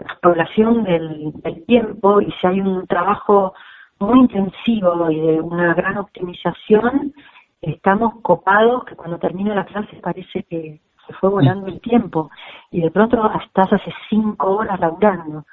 [0.00, 3.54] exploración del, del tiempo y si hay un trabajo
[3.98, 7.12] muy intensivo y de una gran optimización,
[7.60, 12.30] estamos copados que cuando termina la clase parece que se fue volando el tiempo
[12.70, 15.44] y de pronto estás hace cinco horas laburando.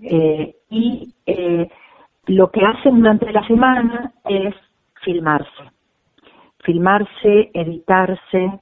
[0.00, 1.68] Eh, y eh,
[2.26, 4.54] lo que hacen durante la semana es
[5.02, 5.70] filmarse,
[6.62, 8.60] filmarse, editarse.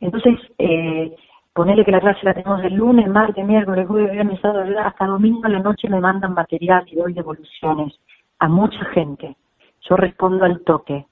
[0.00, 1.14] Entonces, eh,
[1.54, 5.44] ponerle que la clase la tenemos el lunes, martes, miércoles, jueves, viernes, sábado, hasta domingo
[5.44, 7.94] a la noche me mandan material y doy devoluciones
[8.38, 9.36] a mucha gente.
[9.88, 11.06] Yo respondo al toque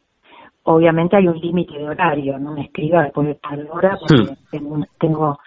[0.65, 4.85] obviamente hay un límite de horario, no me escriba después de tal hora porque tengo,
[4.99, 5.39] tengo,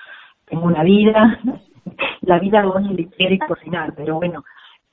[0.45, 1.39] tengo una vida,
[2.21, 4.43] la vida donde quiere cocinar, pero bueno,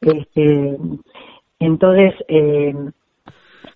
[0.00, 0.76] este,
[1.58, 2.74] entonces, eh,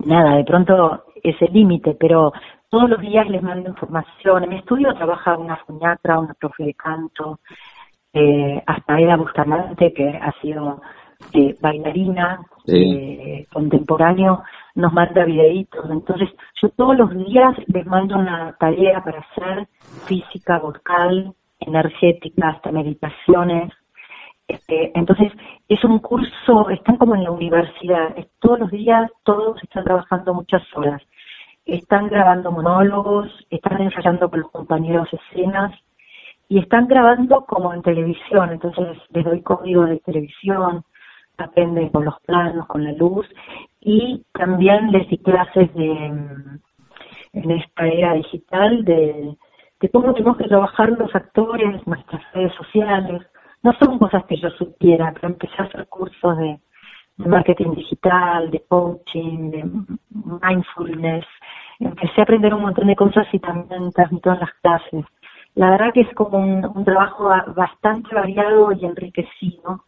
[0.05, 2.33] nada, de pronto ese límite, pero
[2.69, 4.45] todos los días les mando información.
[4.45, 7.41] En mi estudio trabaja una fuñatra, una profe de canto,
[8.13, 10.81] eh, hasta Eda Bustamante, que ha sido
[11.33, 14.43] eh, bailarina eh, contemporáneo,
[14.75, 15.91] nos manda videitos.
[15.91, 16.29] Entonces,
[16.61, 19.67] yo todos los días les mando una tarea para hacer
[20.07, 23.73] física vocal, energética, hasta meditaciones.
[24.47, 25.33] Este, entonces,
[25.69, 30.63] es un curso, están como en la universidad, todos los días todos están trabajando muchas
[30.75, 31.01] horas.
[31.67, 35.73] Están grabando monólogos, están ensayando con los compañeros escenas
[36.49, 38.53] y están grabando como en televisión.
[38.53, 40.85] Entonces, les doy código de televisión,
[41.39, 43.27] aprenden con los planos, con la luz
[43.81, 46.13] y también les di clases de
[47.35, 49.37] en esta era digital de,
[49.81, 53.23] de cómo tenemos que trabajar los actores, nuestras redes sociales.
[53.63, 56.61] No son cosas que yo supiera, pero empecé a hacer cursos de,
[57.17, 59.65] marketing digital, de coaching, de
[60.43, 61.25] mindfulness.
[61.81, 65.05] Empecé a aprender un montón de cosas y también transmito en las clases.
[65.55, 69.85] La verdad que es como un trabajo bastante variado y enriquecido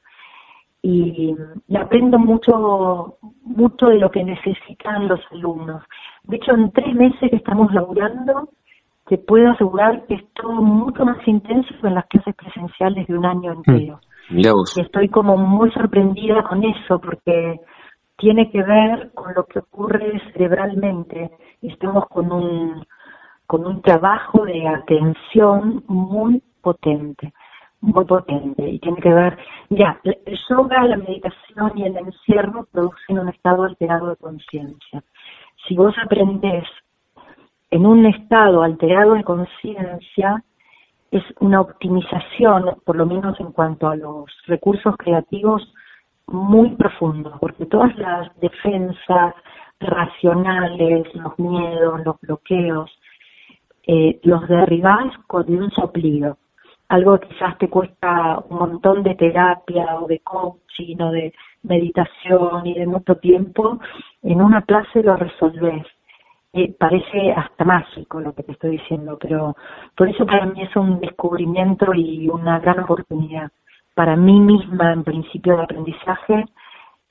[0.83, 1.35] y,
[1.77, 5.83] aprendo mucho, mucho de lo que necesitan los alumnos.
[6.25, 8.51] De hecho, en tres meses que estamos laburando,
[9.09, 13.19] te puedo asegurar que es todo mucho más intenso que en las clases presenciales de
[13.19, 13.53] un año
[14.31, 17.61] Y estoy como muy sorprendida con eso, porque
[18.17, 21.31] tiene que ver con lo que ocurre cerebralmente.
[21.63, 22.85] Estamos con un,
[23.47, 27.33] con un trabajo de atención muy potente
[27.81, 29.39] muy potente y tiene que ver,
[29.71, 35.03] ya, el yoga, la meditación y el encierro producen un estado alterado de conciencia.
[35.67, 36.65] Si vos aprendés
[37.71, 40.43] en un estado alterado de conciencia,
[41.11, 45.63] es una optimización, por lo menos en cuanto a los recursos creativos,
[46.27, 49.35] muy profundo, porque todas las defensas
[49.79, 52.91] racionales, los miedos, los bloqueos,
[53.87, 56.37] eh, los derribás con un soplido
[56.89, 62.67] algo que quizás te cuesta un montón de terapia o de coaching o de meditación
[62.67, 63.81] y de mucho tiempo,
[64.23, 65.87] en una clase lo resolves.
[66.57, 69.55] Eh, parece hasta mágico lo que te estoy diciendo, pero
[69.95, 73.51] por eso para mí es un descubrimiento y una gran oportunidad
[73.97, 76.45] para mí misma en principio de aprendizaje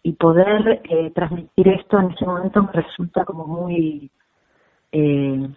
[0.03, 4.11] y poder eh, transmitir esto en ese momento me resulta como muy
[4.91, 5.49] eh,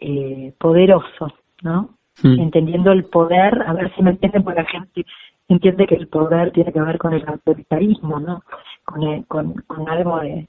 [0.00, 1.90] eh, poderoso, ¿no?
[2.22, 2.40] Mm.
[2.40, 5.06] entendiendo el poder, a ver si me entienden, porque la gente
[5.48, 8.42] entiende que el poder tiene que ver con el autoritarismo, ¿no?
[8.84, 10.48] Con, con, algo de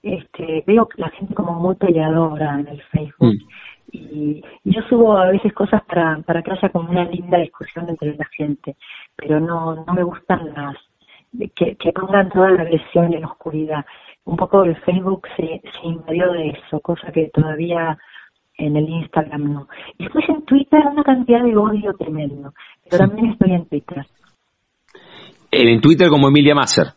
[0.01, 3.35] Este, veo la gente como muy peleadora en el Facebook.
[3.35, 3.91] Mm.
[3.91, 8.15] Y, yo subo a veces cosas para, para que haya como una linda discusión entre
[8.15, 8.75] la gente,
[9.15, 10.75] pero no, no me gustan las
[11.55, 13.85] que, que pongan toda la agresión en la oscuridad
[14.29, 17.97] un poco el Facebook se, se invadió de eso, cosa que todavía
[18.57, 19.67] en el Instagram no.
[19.97, 22.53] Y después en Twitter una cantidad de odio tremendo,
[22.89, 24.05] pero también estoy en Twitter.
[25.51, 26.87] ¿En Twitter como Emilia Masser?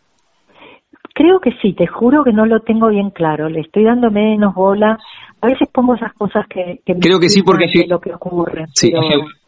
[1.14, 4.54] Creo que sí, te juro que no lo tengo bien claro, le estoy dando menos
[4.54, 4.98] bola.
[5.40, 8.66] A veces pongo esas cosas que, que Creo que sí, porque lo que ocurre.
[8.74, 8.92] Sí,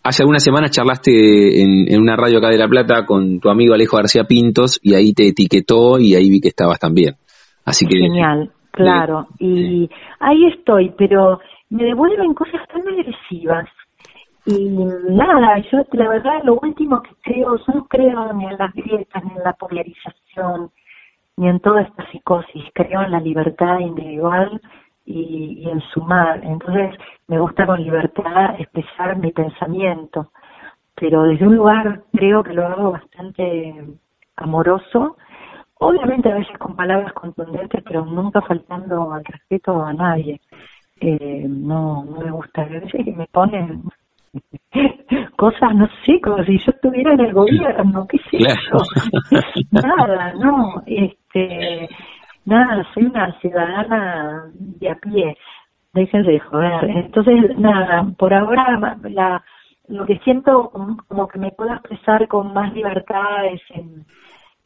[0.03, 3.75] hace, algunas semanas charlaste en, en, una radio acá de La Plata con tu amigo
[3.75, 7.15] Alejo García Pintos y ahí te etiquetó y ahí vi que estabas también.
[7.65, 9.29] Así que genial, claro.
[9.39, 9.89] y
[10.21, 11.39] ahí estoy, pero
[11.71, 13.69] me devuelven cosas tan agresivas.
[14.47, 14.69] Y
[15.09, 19.25] nada, yo la verdad lo último que creo, yo no creo ni en las grietas,
[19.25, 20.71] ni en la polarización,
[21.37, 24.61] ni en toda esta psicosis, creo en la libertad individual
[25.05, 26.41] y, y en sumar.
[26.45, 26.95] Entonces
[27.29, 30.31] me gusta con libertad expresar mi pensamiento,
[30.95, 33.85] pero desde un lugar creo que lo hago bastante
[34.37, 35.17] amoroso
[35.79, 40.41] obviamente a veces con palabras contundentes, pero nunca faltando al respeto a nadie.
[41.01, 42.63] Eh, no, no me gusta.
[42.63, 43.83] A veces me ponen
[45.37, 48.39] cosas, no sé, como si yo estuviera en el gobierno, qué sé
[49.71, 51.89] nada, no, este,
[52.45, 55.37] nada, soy una ciudadana de a pie,
[55.93, 56.91] déjense de joder.
[56.91, 59.43] Entonces, nada, por ahora la,
[59.89, 64.05] lo que siento como, como que me puedo expresar con más libertad es en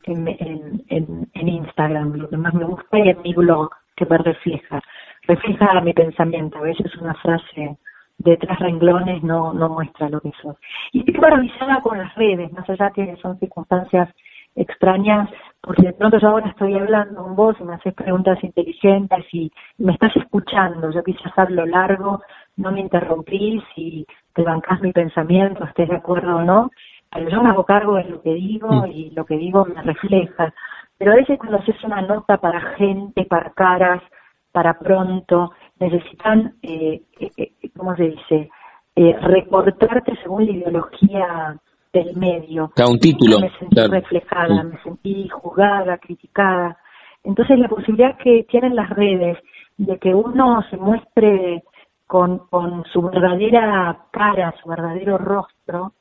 [0.09, 4.19] en, en, en, Instagram, lo que más me gusta, y en mi blog, que me
[4.19, 4.81] refleja,
[5.27, 6.59] refleja mi pensamiento.
[6.59, 7.77] A veces una frase
[8.19, 10.55] de tres renglones no, no muestra lo que soy.
[10.93, 14.09] Y estoy maravillada con las redes, más allá que son circunstancias
[14.57, 15.29] extrañas,
[15.61, 19.53] porque de pronto yo ahora estoy hablando con vos y me haces preguntas inteligentes y
[19.79, 20.91] me estás escuchando.
[20.91, 22.23] Yo quizás hablo largo,
[22.57, 24.05] no me interrumpís y
[24.35, 26.71] te bancás mi pensamiento, estés de acuerdo o no,
[27.13, 28.87] pero yo me hago cargo de lo que digo mm.
[28.87, 30.53] y lo que digo me refleja.
[30.99, 34.03] Pero a veces cuando haces una nota para gente, para caras,
[34.51, 38.51] para pronto, necesitan, eh, eh, eh ¿cómo se dice?
[38.97, 41.57] Eh, recortarte según la ideología
[41.93, 42.73] del medio.
[42.89, 43.41] un título.
[43.41, 46.77] Me sentí reflejada, me sentí juzgada, criticada.
[47.23, 49.39] Entonces la posibilidad que tienen las redes
[49.77, 51.63] de que uno se muestre
[52.07, 55.93] con, con su verdadera cara, su verdadero rostro,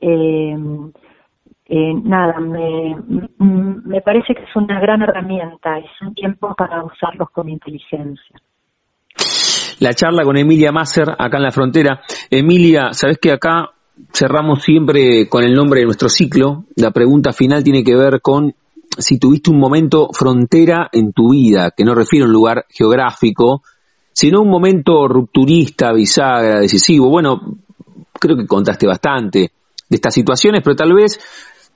[0.00, 0.56] eh,
[1.68, 2.96] eh, nada, me,
[3.38, 8.40] me parece que es una gran herramienta, es un tiempo para usarlos con inteligencia.
[9.80, 12.00] La charla con Emilia Masser, acá en la frontera.
[12.30, 13.70] Emilia, sabes que acá
[14.12, 16.64] cerramos siempre con el nombre de nuestro ciclo.
[16.76, 18.54] La pregunta final tiene que ver con
[18.98, 23.62] si tuviste un momento frontera en tu vida, que no refiere a un lugar geográfico,
[24.12, 27.10] sino un momento rupturista, bisagra, decisivo.
[27.10, 27.58] Bueno,
[28.18, 29.50] creo que contaste bastante
[29.88, 31.20] de estas situaciones, pero tal vez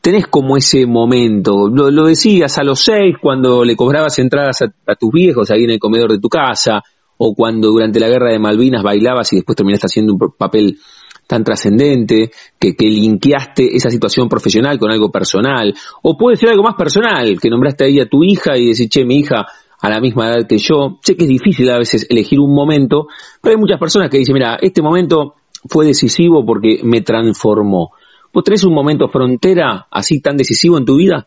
[0.01, 5.13] tenés como ese momento, lo, decías a los seis cuando le cobrabas entradas a, tus
[5.13, 6.83] viejos ahí en el comedor de tu casa,
[7.23, 10.79] o cuando durante la guerra de Malvinas bailabas y después terminaste haciendo un papel
[11.27, 16.63] tan trascendente, que, que linkeaste esa situación profesional con algo personal, o puede ser algo
[16.63, 19.47] más personal, que nombraste ahí a tu hija y decís, che, mi hija
[19.83, 23.09] a la misma edad que yo, sé que es difícil a veces elegir un momento,
[23.43, 25.35] pero hay muchas personas que dicen, mira, este momento
[25.69, 27.91] fue decisivo porque me transformó.
[28.33, 31.27] ¿Vos tenés un momento frontera así tan decisivo en tu vida?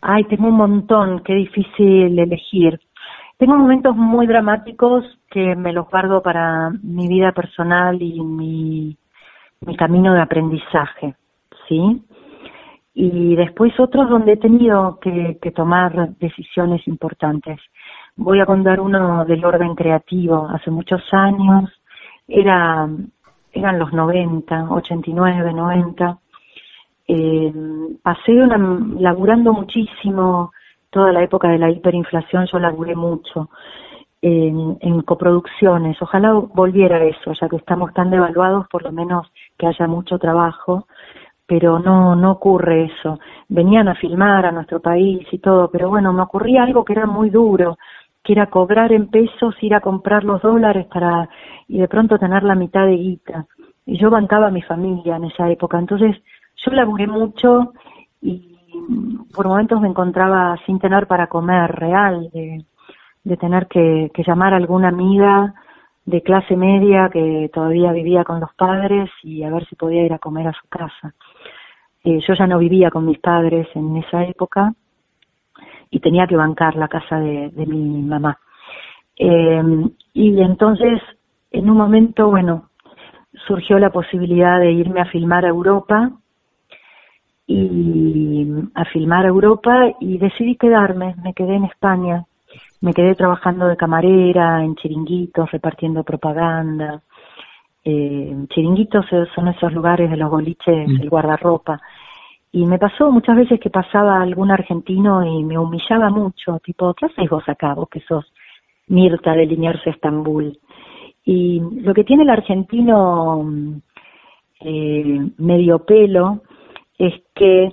[0.00, 2.78] Ay, tengo un montón, qué difícil elegir.
[3.36, 8.96] Tengo momentos muy dramáticos que me los guardo para mi vida personal y mi,
[9.60, 11.16] mi camino de aprendizaje,
[11.68, 12.02] ¿sí?
[12.94, 17.58] Y después otros donde he tenido que, que tomar decisiones importantes.
[18.16, 20.48] Voy a contar uno del orden creativo.
[20.48, 21.72] Hace muchos años,
[22.28, 22.88] era,
[23.52, 26.18] eran los 90, 89, 90.
[27.06, 27.52] Eh,
[28.02, 28.56] pasé una,
[28.98, 30.52] laburando muchísimo
[30.94, 33.50] toda la época de la hiperinflación, yo laburé mucho
[34.22, 36.00] en, coproducciones.
[36.00, 39.26] Ojalá volviera eso, ya que estamos tan devaluados, por lo menos
[39.58, 40.86] que haya mucho trabajo
[41.46, 43.18] pero no, no ocurre eso.
[43.50, 47.04] Venían a filmar a nuestro país y todo, pero bueno, me ocurría algo que era
[47.04, 47.76] muy duro,
[48.22, 51.28] que era cobrar en pesos, ir a comprar los dólares para,
[51.68, 53.44] y de pronto tener la mitad de guita.
[53.84, 56.16] Y yo bancaba a mi familia en esa época, entonces
[56.56, 57.74] yo laburé mucho
[58.22, 58.53] y
[59.34, 62.64] por momentos me encontraba sin tener para comer real, de,
[63.24, 65.54] de tener que, llamar a alguna amiga
[66.04, 70.12] de clase media que todavía vivía con los padres y a ver si podía ir
[70.12, 71.14] a comer a su casa.
[72.04, 74.74] Eh, yo ya no vivía con mis padres en esa época
[75.90, 78.38] y tenía que bancar la casa de, mi mamá.
[79.16, 79.62] Eh,
[80.12, 81.00] y entonces,
[81.50, 82.68] en un momento, bueno,
[83.46, 86.10] surgió la posibilidad de irme a filmar a Europa
[87.46, 92.24] y a filmar a Europa y decidí quedarme, me quedé en España
[92.84, 97.00] me quedé trabajando de camarera, en chiringuitos, repartiendo propaganda.
[97.82, 101.00] Eh, chiringuitos son esos lugares de los boliches, mm.
[101.00, 101.80] el guardarropa.
[102.52, 107.06] Y me pasó muchas veces que pasaba algún argentino y me humillaba mucho, tipo, ¿qué
[107.06, 108.30] haces vos acá, vos que sos
[108.88, 110.58] Mirta de Liniers Estambul?
[111.24, 113.46] Y lo que tiene el argentino
[114.60, 116.42] eh, medio pelo
[117.34, 117.72] que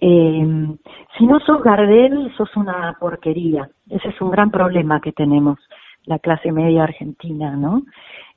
[0.00, 0.76] eh,
[1.16, 3.68] si no sos Gardel, sos una porquería.
[3.88, 5.58] Ese es un gran problema que tenemos
[6.04, 7.82] la clase media argentina, ¿no?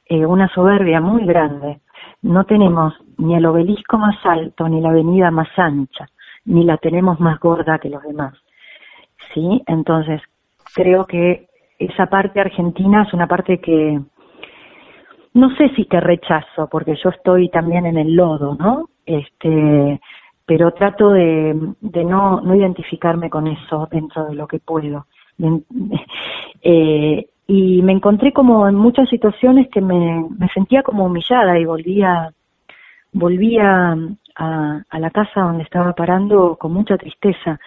[0.05, 1.81] Eh, una soberbia muy grande.
[2.21, 6.07] No tenemos ni el obelisco más alto, ni la avenida más ancha,
[6.45, 8.33] ni la tenemos más gorda que los demás.
[9.33, 9.61] ¿Sí?
[9.67, 10.21] Entonces,
[10.73, 11.47] creo que
[11.79, 13.99] esa parte argentina es una parte que
[15.33, 18.89] no sé si te rechazo, porque yo estoy también en el lodo, ¿no?
[19.05, 19.99] Este,
[20.47, 25.05] pero trato de, no, no identificarme con eso dentro de lo que puedo.
[26.63, 31.65] Eh, y me encontré como en muchas situaciones que me, me sentía como humillada y
[31.65, 32.33] volvía,
[33.13, 33.95] volvía
[34.35, 37.59] a, a la casa donde estaba parando con mucha tristeza.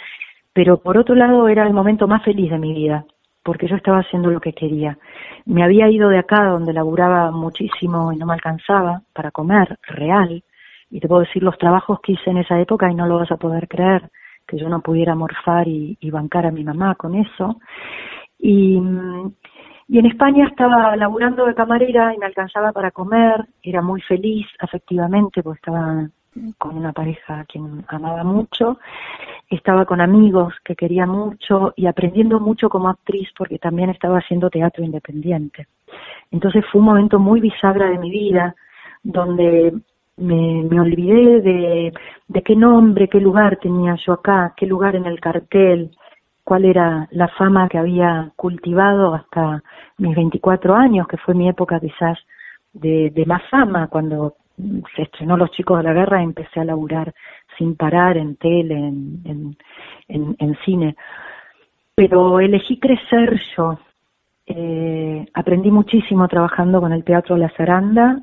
[0.53, 3.05] Pero por otro lado era el momento más feliz de mi vida,
[3.45, 4.99] porque yo estaba haciendo lo que quería.
[5.47, 10.43] Me había ido de acá donde laburaba muchísimo y no me alcanzaba para comer, real,
[10.91, 13.30] y te puedo decir los trabajos que hice en esa época y no lo vas
[13.30, 14.11] a poder creer,
[14.47, 17.61] que yo no pudiera morfar y, bancar a mi mamá con eso.
[18.38, 18.80] Y,
[19.88, 24.47] y en España estaba laburando de camarera y me alcanzaba para comer, era muy feliz
[24.59, 26.09] afectivamente porque estaba
[26.59, 28.78] con una pareja a quien amaba mucho,
[29.49, 34.49] estaba con amigos que quería mucho y aprendiendo mucho como actriz porque también estaba haciendo
[34.49, 35.66] teatro independiente.
[36.30, 38.55] Entonces fue un momento muy bisagra de mi vida
[39.03, 39.74] donde
[40.20, 41.92] me, me olvidé de,
[42.28, 45.90] de qué nombre, qué lugar tenía yo acá, qué lugar en el cartel,
[46.44, 49.62] cuál era la fama que había cultivado hasta
[49.98, 52.18] mis 24 años, que fue mi época quizás
[52.72, 54.34] de, más fama, cuando
[54.96, 57.14] se estrenó Los Chicos de la Guerra y empecé a laburar
[57.56, 59.56] sin parar en tele, en,
[60.08, 60.96] en, en, cine.
[61.94, 63.78] Pero elegí crecer yo.
[64.46, 68.22] Eh, aprendí muchísimo trabajando con el Teatro La Zaranda,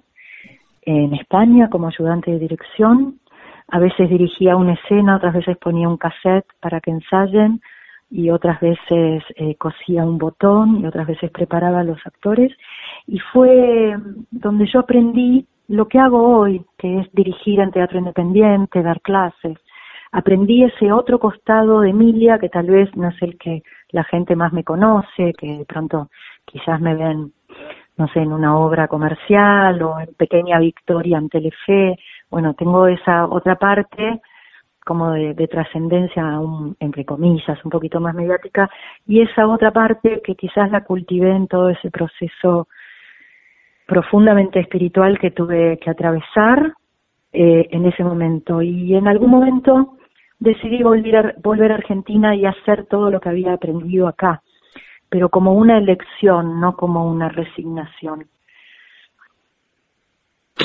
[0.88, 3.20] en España como ayudante de dirección.
[3.68, 7.62] A veces dirigía una escena, otras veces ponía un cassette para que ensayen
[8.10, 12.54] y otras veces eh, cosía un botón y otras veces preparaba a los actores.
[13.06, 13.98] Y fue
[14.32, 19.58] donde yo aprendí lo que hago hoy, que es dirigir en teatro independiente, dar clases.
[20.14, 24.38] Aprendí ese otro costado de Emilia, que tal vez no es el que la gente
[24.38, 26.10] más me conoce, que de pronto
[26.46, 27.34] quizás me ven
[27.98, 31.98] no sé, en una obra comercial o en Pequeña Victoria en Telefe.
[32.30, 34.22] Bueno, tengo esa otra parte
[34.86, 36.40] como de, trascendencia,
[36.80, 38.70] entre comillas, un poquito más mediática,
[39.06, 42.70] y esa otra parte que quizás la cultivé en todo ese proceso
[43.86, 46.74] profundamente espiritual que tuve que atravesar
[47.34, 48.62] eh, en ese momento.
[48.62, 49.98] Y en algún momento
[50.40, 54.42] decidí volver a, volver a Argentina y hacer todo lo que había aprendido acá
[55.10, 58.28] pero como una elección, no como una resignación.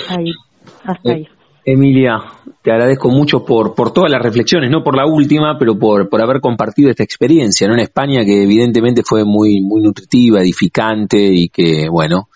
[0.08, 0.32] Ahí,
[0.84, 1.28] hasta eh, ahí.
[1.64, 2.18] Emilia,
[2.60, 6.20] te agradezco mucho por, por todas las reflexiones, no por la última, pero por, por
[6.20, 7.74] haber compartido esta experiencia ¿no?
[7.74, 12.28] en España que evidentemente fue muy, muy nutritiva, edificante y que, bueno,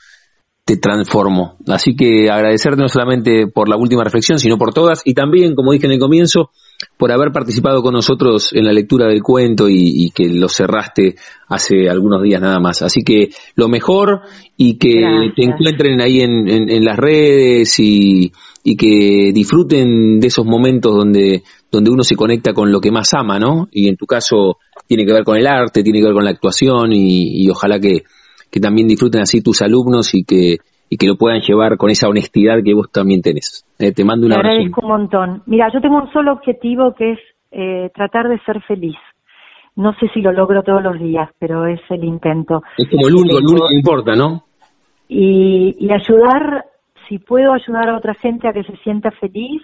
[0.65, 1.57] te transformó.
[1.67, 5.73] Así que agradecerte no solamente por la última reflexión, sino por todas y también, como
[5.73, 6.51] dije en el comienzo,
[6.97, 11.17] por haber participado con nosotros en la lectura del cuento y, que lo cerraste
[11.49, 12.83] hace algunos días nada más.
[12.83, 14.23] Así que lo mejor
[14.57, 15.03] y que
[15.35, 18.33] te encuentren ahí en, en, las redes y,
[18.65, 23.13] y, que disfruten de esos momentos donde, donde uno se conecta con lo que más
[23.15, 23.69] ama, ¿no?
[23.73, 26.31] Y en tu caso tiene que ver con el arte, tiene que ver con la
[26.31, 28.05] actuación y, ojalá que,
[28.51, 30.59] que también disfruten así tus alumnos y que
[30.89, 33.67] y que lo puedan llevar con esa honestidad que vos también tenés.
[33.79, 34.49] Eh, te mando un abrazo.
[34.49, 35.43] Te agradezco un montón.
[35.47, 37.19] Mira, yo tengo un solo objetivo que es
[37.51, 38.97] eh, tratar de ser feliz.
[39.75, 42.63] No sé si lo logro todos los días, pero es el intento.
[42.79, 44.45] Es como el único, el único que importa, ¿no?
[45.09, 46.65] Y, y ayudar,
[47.09, 49.63] si puedo ayudar a otra gente a que se sienta feliz,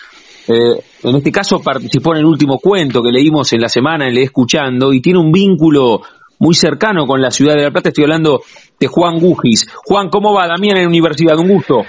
[0.49, 4.15] eh, en este caso participó en el último cuento que leímos en la semana en
[4.15, 6.03] Le Escuchando y tiene un vínculo
[6.39, 7.89] muy cercano con la ciudad de La Plata.
[7.89, 8.43] Estoy hablando
[8.79, 9.69] de Juan Gugis.
[9.85, 10.47] Juan, ¿cómo va?
[10.47, 11.83] Damián en la Universidad, un gusto.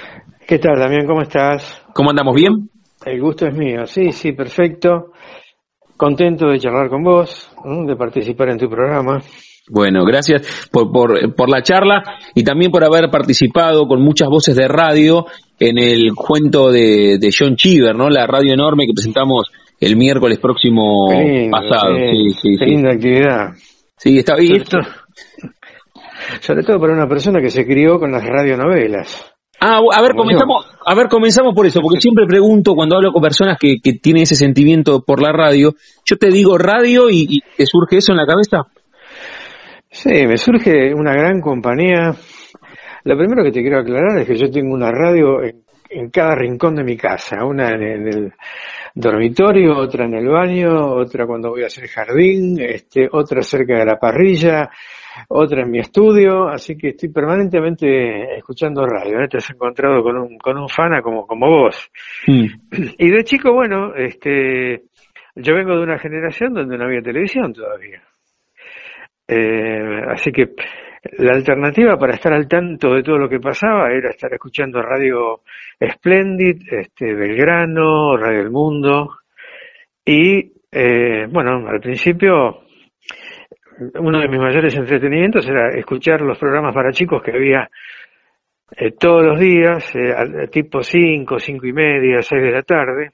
[0.47, 1.07] ¿Qué tal, Damián?
[1.07, 1.81] ¿Cómo estás?
[1.93, 2.35] ¿Cómo andamos?
[2.35, 2.69] ¿Bien?
[3.05, 5.11] El gusto es mío, sí, sí, perfecto.
[5.97, 7.51] Contento de charlar con vos,
[7.87, 9.21] de participar en tu programa.
[9.67, 12.03] Bueno, gracias por, por, la charla
[12.35, 15.25] y también por haber participado con muchas voces de radio
[15.59, 18.09] en el cuento de, de John Cheever, ¿no?
[18.09, 19.49] La radio enorme que presentamos
[19.79, 21.07] el miércoles próximo
[21.49, 21.95] pasado.
[22.11, 23.53] Sí, sí, qué linda actividad.
[23.97, 24.63] Sí, está bien.
[26.41, 29.31] Sobre, todo, para una persona que se crió con las radionovelas.
[29.59, 33.21] Ah, a ver, comenzamos, a ver, comenzamos por eso, porque siempre pregunto cuando hablo con
[33.21, 37.39] personas que, que tienen ese sentimiento por la radio, yo te digo radio y, y
[37.57, 38.67] ¿te surge eso en la cabeza?
[39.95, 42.13] Sí, me surge una gran compañía.
[43.05, 46.75] Lo primero que te quiero aclarar es que yo tengo una radio en, cada rincón
[46.75, 48.33] de mi casa, una en, el
[48.93, 53.85] dormitorio, otra en el baño, otra cuando voy a hacer jardín, este, otra cerca de
[53.85, 54.69] la parrilla,
[55.29, 59.21] otra en mi estudio, así que estoy permanentemente escuchando radio.
[59.21, 59.29] ¿eh?
[59.29, 61.89] Te has encontrado con un, con un fana como, como vos.
[62.27, 62.47] Mm.
[62.97, 64.83] Y de chico, bueno, este,
[65.35, 68.03] yo vengo de una generación donde no había televisión todavía.
[69.27, 70.53] Eh, así que
[71.17, 75.41] la alternativa para estar al tanto de todo lo que pasaba era estar escuchando Radio
[75.79, 79.17] Splendid, este, Belgrano, Radio El Mundo.
[80.03, 82.61] Y eh, bueno, al principio
[83.99, 87.69] uno de mis mayores entretenimientos era escuchar los programas para chicos que había
[88.77, 93.11] eh, todos los días, eh, tipo 5, 5 y media, 6 de la tarde,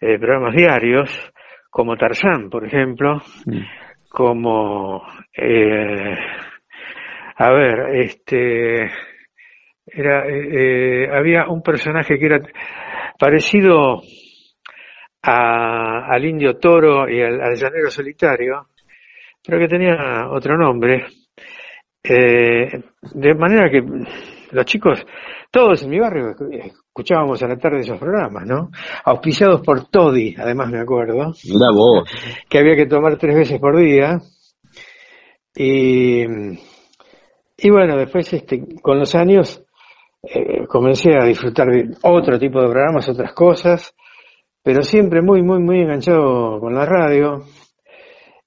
[0.00, 1.32] eh, programas diarios,
[1.70, 3.20] como Tarzán, por ejemplo.
[3.46, 3.81] Mm
[4.12, 5.02] como
[5.34, 6.16] eh,
[7.36, 8.90] a ver este
[9.86, 12.40] era eh, había un personaje que era
[13.18, 14.02] parecido
[15.22, 18.66] al indio toro y al, llanero solitario
[19.44, 21.06] pero que tenía otro nombre.
[22.04, 22.68] Eh,
[23.14, 23.82] de manera que
[24.50, 25.04] los chicos
[25.50, 26.34] todos en mi barrio
[26.92, 28.70] escuchábamos a la tarde esos programas, ¿no?
[29.06, 31.32] Auspiciados por Toddy, además me acuerdo.
[31.44, 32.06] Mira vos.
[32.50, 34.20] Que había que tomar tres veces por día.
[35.56, 36.22] Y,
[37.56, 39.64] y bueno, después este, con los años
[40.22, 43.94] eh, comencé a disfrutar de otro tipo de programas, otras cosas,
[44.62, 47.42] pero siempre muy, muy, muy enganchado con la radio.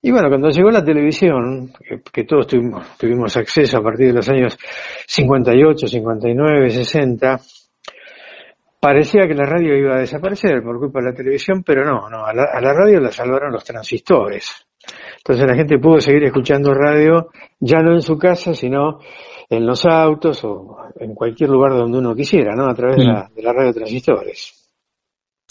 [0.03, 4.13] Y bueno, cuando llegó la televisión, que, que todos tuvimos, tuvimos acceso a partir de
[4.13, 4.55] los años
[5.07, 7.39] 58, 59, 60,
[8.85, 12.23] parecía que la radio iba a desaparecer por culpa de la televisión, pero no, no,
[12.23, 14.67] a la, radio la salvaron los transistores.
[15.17, 17.29] Entonces la gente pudo seguir escuchando radio,
[17.59, 18.99] ya no en su casa, sino
[19.49, 22.69] en los autos o en cualquier lugar donde uno quisiera, ¿no?
[22.69, 24.69] A través de, la, de la radio transistores.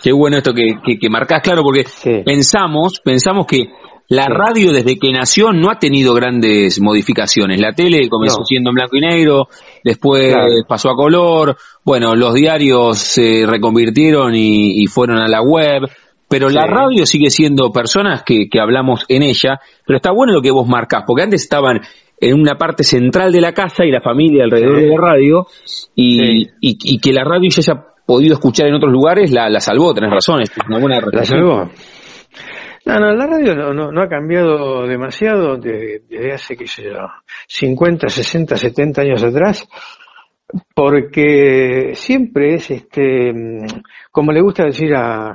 [0.00, 1.86] Qué bueno esto que, que, marcás, claro, porque
[2.24, 3.64] pensamos, pensamos que
[4.08, 7.60] la radio desde que nació no ha tenido grandes modificaciones.
[7.60, 9.48] La tele comenzó siendo en blanco y negro,
[9.82, 10.34] después
[10.68, 15.82] pasó a color, bueno, los diarios se reconvirtieron y, fueron a la web,
[16.28, 20.42] pero la radio sigue siendo personas que, que hablamos en ella, pero está bueno lo
[20.42, 21.80] que vos marcás, porque antes estaban
[22.20, 25.46] en una parte central de la casa y la familia alrededor de la radio,
[25.94, 29.60] y, y, que la radio ya se haya podido escuchar en otros lugares, la, la
[29.60, 31.70] salvó, tenés razón, es una buena La salvó.
[32.86, 37.08] No, no, la radio no, no, ha cambiado demasiado desde, hace, qué sé yo,
[37.48, 39.66] 50, 60, 70 años atrás,
[40.74, 43.32] porque siempre es, este,
[44.10, 45.32] como le gusta decir a,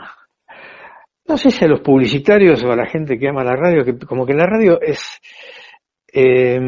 [1.28, 3.98] no sé si a los publicitarios o a la gente que ama la radio, que
[3.98, 5.20] como que la radio es
[6.14, 6.60] eh,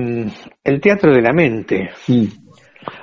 [0.63, 1.91] el teatro de la mente.
[2.07, 2.25] Mm.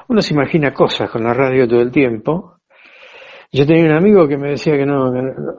[0.09, 2.58] Uno se imagina cosas con la radio todo el tiempo
[3.51, 5.11] yo tenía un amigo que me decía que no,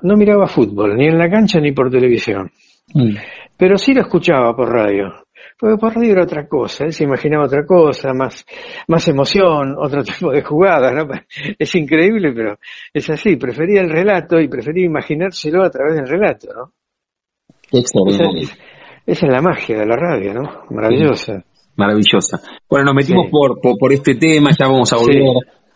[0.02, 2.52] no, miraba fútbol, ni en la cancha ni por televisión.
[2.94, 3.16] Mm.
[3.58, 5.26] Pero sí lo escuchaba por radio.
[5.58, 8.46] Porque por radio era otra cosa, él se imaginaba otra cosa, más,
[8.88, 11.14] más emoción, otro tipo de jugadas, ¿no?
[11.60, 12.58] Es increíble, pero
[12.94, 16.74] es así, prefería el relato y prefería imaginárselo a través del relato, ¿no?
[17.72, 18.00] Esa,
[19.06, 20.42] esa, es la magia de la radio, ¿no?
[20.72, 21.44] Maravillosa.
[21.76, 22.42] Maravillosa.
[22.68, 25.24] Bueno, nos metimos por, por, este tema, ya vamos a volver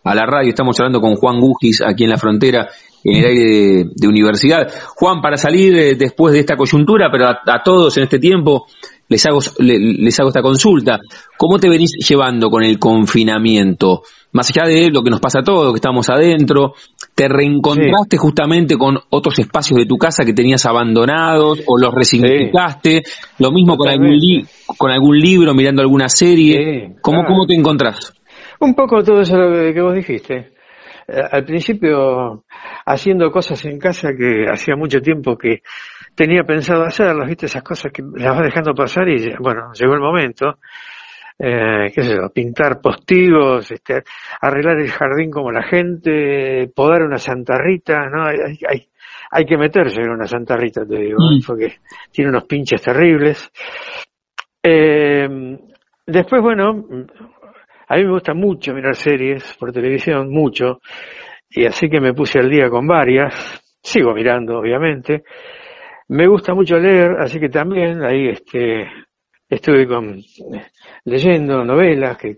[0.04, 0.49] a la radio.
[0.49, 2.70] Estamos hablando con Juan Gugis aquí en la frontera,
[3.04, 4.68] en el aire de, universidad.
[4.95, 8.66] Juan, para salir eh, después de esta coyuntura, pero a, todos en este tiempo,
[9.08, 10.99] les hago, les hago esta consulta.
[11.38, 14.01] ¿Cómo te venís llevando con el confinamiento?
[14.32, 16.74] Más allá de lo que nos pasa a todos, que estamos adentro,
[17.14, 23.04] ¿te reencontraste justamente con otros espacios de tu casa que tenías abandonados o los resignificaste?
[23.38, 24.20] Lo mismo con algún,
[24.78, 26.95] con algún libro, mirando alguna serie.
[27.01, 28.14] ¿Cómo, ¿Cómo te encontrás?
[28.64, 29.36] Un poco todo eso
[29.74, 30.53] que vos dijiste.
[31.05, 32.45] Eh, al principio
[32.86, 35.61] haciendo cosas en casa que hacía mucho tiempo que
[36.16, 39.99] tenía pensado hacerlas, viste, esas cosas que las vas dejando pasar y bueno, llegó el
[39.99, 40.59] momento.
[41.38, 44.03] Eh, qué sé yo, pintar postigos, este,
[44.39, 48.28] arreglar el jardín como la gente, podar una santarrita, ¿no?
[48.28, 48.38] Hay,
[48.70, 48.88] hay,
[49.30, 51.45] hay que meterse en una santarrita, te digo, mm.
[51.45, 51.80] porque
[52.11, 53.51] tiene unos pinches terribles.
[54.64, 55.28] Eh,
[56.05, 56.86] después, bueno,
[57.93, 60.81] a mí me gusta mucho mirar series por televisión, mucho,
[61.47, 65.23] y así que me puse al día con varias, sigo mirando obviamente.
[66.07, 68.87] Me gusta mucho leer, así que también ahí este,
[69.47, 70.19] estuve con,
[71.05, 72.37] leyendo novelas que,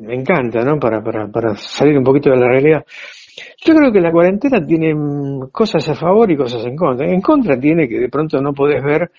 [0.00, 0.78] me encanta, ¿no?
[0.78, 2.84] Para, para, para salir un poquito de la realidad.
[3.64, 4.94] Yo creo que la cuarentena tiene
[5.50, 7.06] cosas a favor y cosas en contra.
[7.06, 9.10] En contra tiene que de pronto no podés ver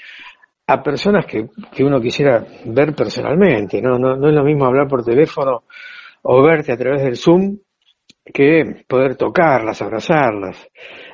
[0.67, 3.97] a personas que, que uno quisiera ver personalmente, ¿no?
[3.97, 4.15] ¿no?
[4.15, 5.63] No es lo mismo hablar por teléfono
[6.23, 7.57] o verte a través del Zoom
[8.23, 10.67] que poder tocarlas, abrazarlas.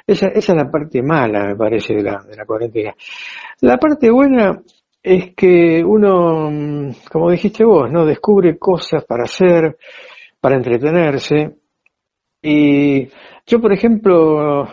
[0.06, 2.94] Esa, esa es la parte mala, me parece, de la, de la cuarentena.
[3.62, 4.62] La parte buena
[5.02, 8.06] es que uno, como dijiste vos, ¿no?
[8.06, 9.78] Descubre cosas para hacer,
[10.40, 11.56] para entretenerse.
[12.42, 13.08] Y
[13.46, 14.68] yo, por ejemplo,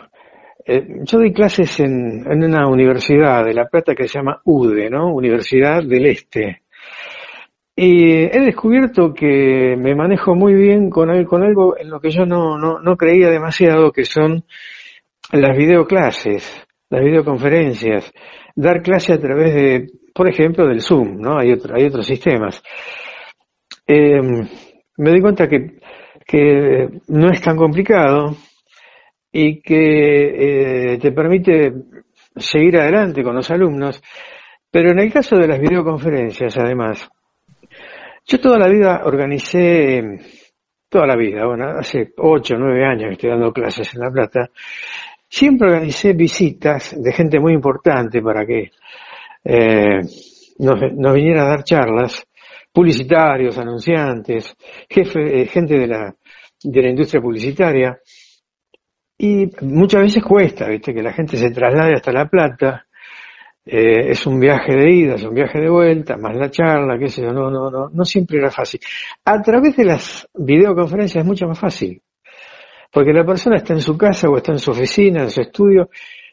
[0.69, 4.91] eh, yo doy clases en, en, una universidad de La Plata que se llama UDE,
[4.91, 5.15] ¿no?
[5.15, 6.63] Universidad del Este.
[7.77, 12.27] Y he descubierto que me manejo muy bien con, con algo en lo que yo
[12.27, 14.45] no, no, no creía demasiado, que son
[15.31, 18.13] las videoclases, las videoconferencias,
[18.57, 21.39] dar clase a través de, por ejemplo, del Zoom, ¿no?
[21.39, 22.61] Hay, otro, hay otros sistemas.
[23.87, 24.21] Eh,
[24.97, 25.79] me doy cuenta que,
[26.27, 28.35] que no es tan complicado,
[29.39, 31.71] y que eh, te permite
[32.35, 34.03] seguir adelante con los alumnos.
[34.71, 37.07] Pero en el caso de las videoconferencias, además,
[38.25, 40.21] yo toda la vida organicé,
[40.89, 44.11] toda la vida, bueno, hace ocho o nueve años que estoy dando clases en La
[44.11, 44.49] Plata,
[45.29, 48.71] siempre organicé visitas de gente muy importante para que
[49.45, 50.01] eh,
[50.61, 52.27] nos, nos, viniera a dar charlas,
[52.73, 54.57] publicitarios, anunciantes,
[54.89, 56.17] jefe, eh, gente de la,
[56.63, 58.01] de la industria publicitaria,
[59.19, 62.87] y muchas veces cuesta, viste, que la gente se traslade hasta La Plata,
[63.65, 67.09] eh, es un viaje de ida, es un viaje de vuelta, más la charla, qué
[67.09, 68.81] sé yo, no, no, no, no siempre era fácil.
[69.25, 72.01] A través de las videoconferencias es mucho más fácil,
[72.93, 75.89] porque la persona está en su casa o está en su oficina, en su estudio,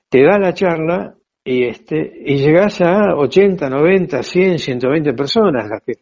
[0.09, 5.81] te da la charla y este, y llegas a 80, 90, 100, 120 personas las
[5.81, 5.93] que,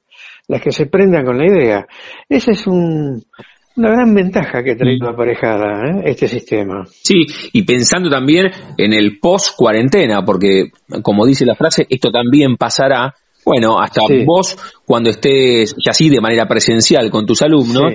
[0.47, 1.87] las que se prendan con la idea.
[2.27, 3.23] Ese es un,
[3.75, 6.01] una gran ventaja que trae la aparejada ¿eh?
[6.05, 6.85] este sistema.
[6.85, 13.15] Sí, y pensando también en el post-cuarentena, porque como dice la frase, esto también pasará,
[13.45, 17.93] bueno, hasta vos cuando estés ya así de manera presencial con tus alumnos,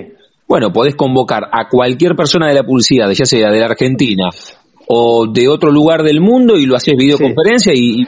[0.49, 4.31] bueno, podés convocar a cualquier persona de la publicidad, ya sea de la Argentina
[4.89, 8.07] o de otro lugar del mundo y lo haces videoconferencia y,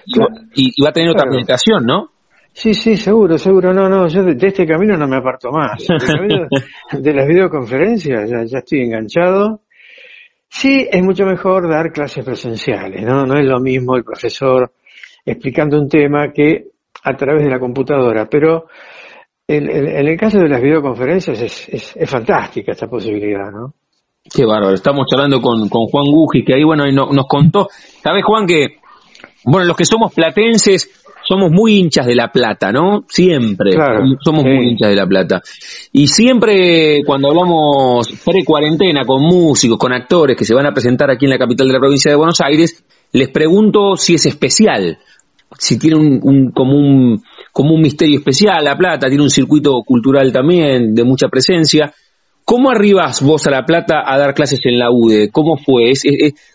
[0.55, 2.11] y, va a tener otra presentación, ¿no?
[2.59, 3.73] Sí, sí, seguro, seguro.
[3.73, 5.87] No, no, yo de, este camino no me aparto más.
[6.93, 9.61] de las videoconferencias ya, ya estoy enganchado.
[10.49, 13.25] Sí, es mucho mejor dar clases presenciales, ¿no?
[13.27, 14.73] No es lo mismo el profesor
[15.25, 16.65] explicando un tema que
[17.05, 18.67] a través de la computadora, pero
[19.47, 23.75] en, el caso de las videoconferencias es, es, fantástica esta posibilidad, ¿no?
[24.25, 24.75] Qué bárbaro.
[24.75, 27.69] Estamos charlando con, con Juan Guji, que ahí, bueno, nos contó.
[28.03, 28.79] ¿Sabes, Juan, que,
[29.45, 33.05] bueno, los que somos platenses somos muy hinchas de La Plata, ¿no?
[33.09, 33.73] Siempre.
[34.25, 35.43] somos muy hinchas de La Plata.
[35.93, 41.27] Y siempre cuando hablamos pre-cuarentena con músicos, con actores que se van a presentar aquí
[41.27, 44.99] en la capital de la provincia de Buenos Aires, les pregunto si es especial,
[45.59, 47.23] si tiene un, como, un,
[47.53, 48.65] como un misterio especial.
[48.65, 51.93] La Plata tiene un circuito cultural también de mucha presencia.
[52.45, 55.29] ¿Cómo arribas vos a La Plata a dar clases en la UDE?
[55.31, 55.93] ¿Cómo fue?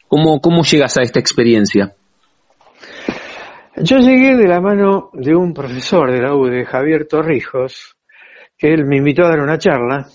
[0.07, 1.93] cómo, ¿Cómo llegas a esta experiencia?
[3.85, 7.97] Yo llegué de la mano de un profesor de la UDE, Javier Torrijos,
[8.57, 10.07] que él me invitó a dar una charla.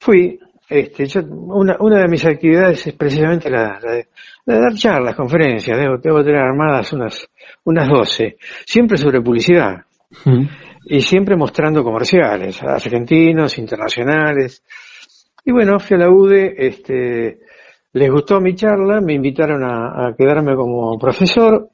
[0.00, 0.36] Fui,
[0.68, 4.08] este, yo, una, una de mis actividades es precisamente la, de,
[4.44, 7.28] dar charlas, conferencias, debo, tener armadas unas,
[7.62, 9.84] unas 12, siempre sobre publicidad.
[10.88, 14.64] Y siempre mostrando comerciales, argentinos, internacionales.
[15.44, 17.38] Y bueno, fui a la UDE, este,
[17.92, 21.70] les gustó mi charla, me invitaron a quedarme como profesor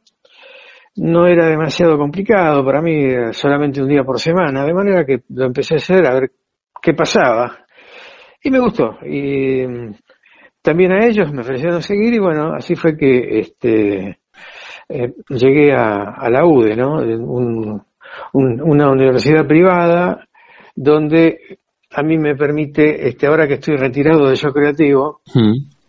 [0.97, 5.47] no era demasiado complicado para mí, solamente un día por semana, de manera que lo
[5.47, 6.30] empecé a hacer a ver
[6.80, 7.59] qué pasaba.
[8.43, 8.99] Y me gustó.
[9.05, 9.95] Y mm,
[10.61, 14.18] también a ellos me ofrecieron seguir y bueno, así fue que este,
[14.88, 16.99] eh, llegué a, la UDE, ¿no?
[18.32, 20.28] una universidad privada
[20.74, 21.59] donde
[21.90, 25.81] a mí me permite, este, ahora que estoy retirado de yo creativo, mm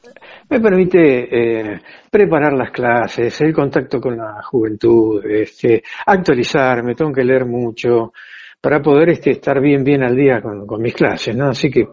[0.49, 7.23] me permite eh, preparar las clases, el contacto con la juventud, este, actualizarme, tengo que
[7.23, 8.13] leer mucho
[8.61, 11.49] para poder este, estar bien, bien al día con, mis clases, ¿no?
[11.49, 11.87] Así que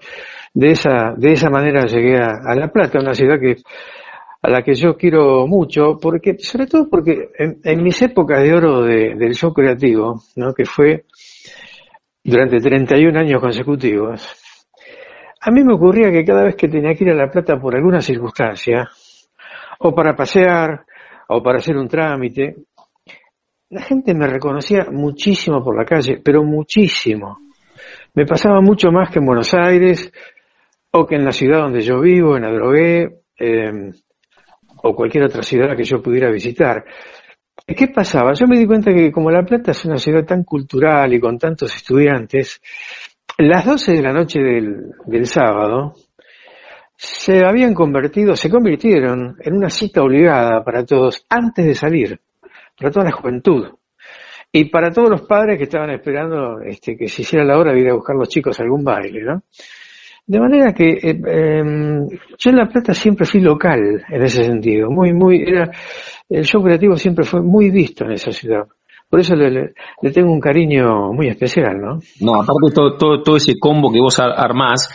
[0.54, 3.56] de esa, de esa manera llegué a, La Plata, una ciudad que
[4.42, 8.82] a la que yo quiero mucho, porque, sobre todo porque en, mis épocas de oro
[8.82, 10.54] del show creativo, ¿no?
[10.54, 11.04] que fue
[12.24, 14.39] durante 31 años consecutivos,
[15.40, 17.74] a mí me ocurría que cada vez que tenía que ir a La Plata por
[17.74, 18.88] alguna circunstancia,
[19.78, 20.84] o para pasear,
[21.28, 22.56] o para hacer un trámite,
[23.70, 27.38] la gente me reconocía muchísimo por la calle, pero muchísimo.
[28.14, 30.12] Me pasaba mucho más que en Buenos Aires,
[30.92, 33.92] o que en la ciudad donde yo vivo, en Adrogué, em,
[34.82, 36.84] o cualquier otra ciudad que yo pudiera visitar.
[37.66, 38.32] ¿Qué pasaba?
[38.32, 41.38] Yo me di cuenta que como La Plata es una ciudad tan cultural y con
[41.38, 42.60] tantos estudiantes,
[43.38, 45.94] las 12 de la noche del, del sábado
[47.02, 52.20] se habían convertido, se convirtieron en una cita obligada para todos antes de salir,
[52.78, 53.68] para toda la juventud.
[54.52, 57.80] Y para todos los padres que estaban esperando este, que se hiciera la hora de
[57.80, 59.44] ir a buscar a los chicos a algún baile, ¿no?
[60.26, 62.06] De manera que eh, em,
[62.36, 65.70] yo en La Plata siempre fui local en ese sentido, muy, muy, era,
[66.28, 68.64] el show creativo siempre fue muy visto en esa ciudad.
[69.10, 69.74] Por eso le,
[70.12, 71.98] tengo un cariño muy especial, ¿no?
[72.20, 74.88] No, aparte todo, todo, todo ese combo que vos armás,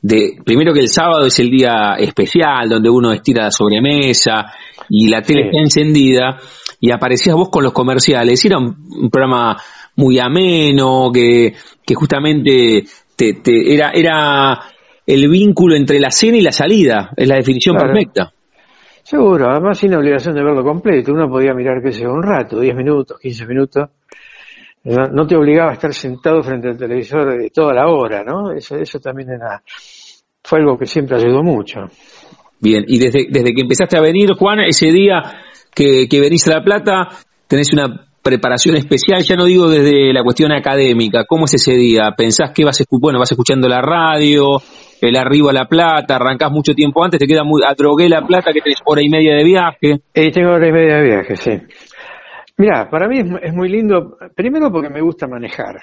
[0.00, 4.52] de, primero que el sábado es el día especial, donde uno estira la sobremesa
[4.88, 6.38] y la tele está encendida,
[6.80, 9.60] y aparecías vos con los comerciales, era un, programa
[9.96, 11.52] muy ameno, que,
[11.84, 12.84] que justamente
[13.16, 14.60] te, te, era, era
[15.06, 18.32] el vínculo entre la cena y la salida, es la definición perfecta.
[19.08, 21.14] Seguro, además sin obligación de verlo completo.
[21.14, 23.88] Uno podía mirar, qué sé un rato, 10 minutos, 15 minutos.
[24.84, 28.52] No, te obligaba a estar sentado frente al televisor toda la hora, ¿no?
[28.52, 29.62] Eso, eso también era,
[30.44, 31.86] fue algo que siempre ayudó mucho.
[32.60, 35.22] Bien, y desde, desde que empezaste a venir, Juan, ese día
[35.74, 37.08] que, que venís a La Plata,
[37.46, 42.12] tenés una preparación especial, ya no digo desde la cuestión académica, ¿cómo es ese día?
[42.14, 44.60] ¿Pensás que vas, bueno, vas escuchando la radio,
[45.00, 48.26] el arribo a La Plata, arrancás mucho tiempo antes, te queda muy, a Drogué La
[48.26, 50.00] Plata que tenés hora y media de viaje.
[50.12, 51.50] Eh, tengo hora y media de viaje, sí.
[52.58, 55.76] Mira, para mí es, muy lindo, primero porque me gusta manejar.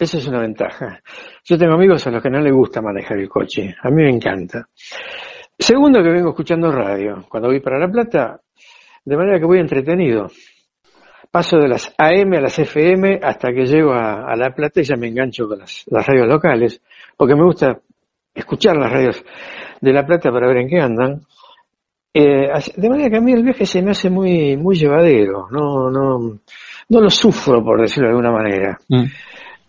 [0.00, 1.00] Esa es una ventaja.
[1.44, 3.76] Yo tengo amigos a los que no les gusta manejar el coche.
[3.82, 4.68] A mí me encanta.
[5.56, 7.24] Segundo que vengo escuchando radio.
[7.28, 8.40] Cuando voy para La Plata,
[9.04, 10.28] de manera que voy entretenido.
[11.30, 14.96] Paso de las AM a las FM hasta que llego a, La Plata y ya
[14.96, 16.80] me engancho con las, las radios locales,
[17.16, 17.80] porque me gusta
[18.34, 19.24] escuchar las radios
[19.80, 21.20] de La Plata para ver en qué andan.
[22.14, 25.90] Eh, de manera que a mí el viaje se me hace muy, muy llevadero, no,
[25.90, 26.40] no,
[26.88, 28.78] no lo sufro por decirlo de alguna manera.
[28.88, 29.04] Mm.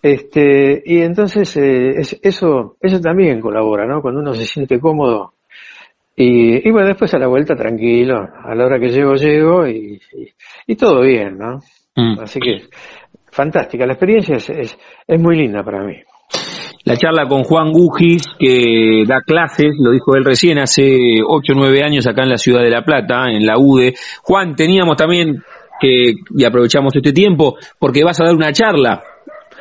[0.01, 4.01] Este, y entonces eh, eso, eso también colabora, ¿no?
[4.01, 5.34] Cuando uno se siente cómodo
[6.22, 11.01] Y, bueno, después a la vuelta tranquilo, a la hora que llego, llego y, todo
[11.01, 11.59] bien, ¿no?
[11.95, 12.20] Mm.
[12.20, 12.63] Así que
[13.32, 15.95] fantástica, la experiencia es, es, muy linda para mí.
[16.84, 21.55] La charla con Juan Gugis, que da clases, lo dijo él recién, hace 8 o
[21.55, 23.93] 9 años acá en la ciudad de La Plata, en la UDE.
[24.24, 25.41] Juan, teníamos también
[25.80, 29.01] que, y aprovechamos este tiempo, porque vas a dar una charla,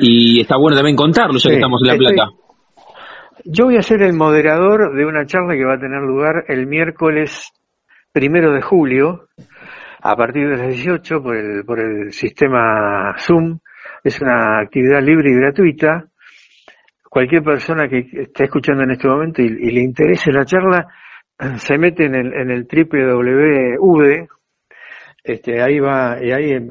[0.00, 2.30] y está bueno también contarlo, ya que estamos en La Plata.
[3.50, 6.66] Yo voy a ser el moderador de una charla que va a tener lugar el
[6.66, 7.50] miércoles
[8.12, 9.28] primero de julio,
[10.02, 13.58] a partir de las 18 por el, por el sistema Zoom.
[14.04, 16.08] Es una actividad libre y gratuita.
[17.08, 20.86] Cualquier persona que esté escuchando en este momento y, le interese la charla,
[21.56, 24.28] se mete en el, en el www,
[25.24, 26.68] este, ahí va, y ahí eh,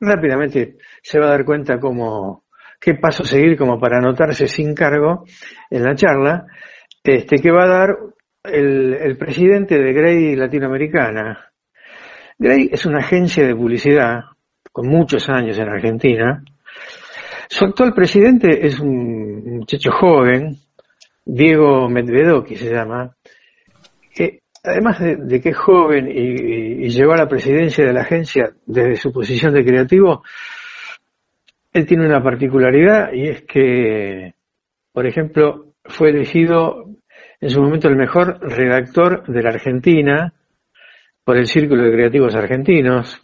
[0.00, 2.46] rápidamente se va a dar cuenta cómo,
[2.80, 5.24] qué paso seguir como para anotarse sin cargo
[5.68, 6.46] en la charla,
[7.04, 7.96] este, que va a dar
[8.44, 11.52] el, el presidente de Grey Latinoamericana.
[12.38, 14.20] Grey es una agencia de publicidad
[14.72, 16.42] con muchos años en Argentina.
[17.48, 20.56] Su actual presidente es un muchacho joven,
[21.24, 23.14] Diego Medvedoki se llama,
[24.14, 28.52] que además de, que es joven y, y, llegó a la presidencia de la agencia
[28.66, 30.22] desde su posición de creativo,
[31.72, 34.34] él tiene una particularidad y es que,
[34.92, 36.86] por ejemplo, fue elegido
[37.40, 40.32] en su momento el mejor redactor de la Argentina
[41.24, 43.20] por el Círculo de Creativos Argentinos.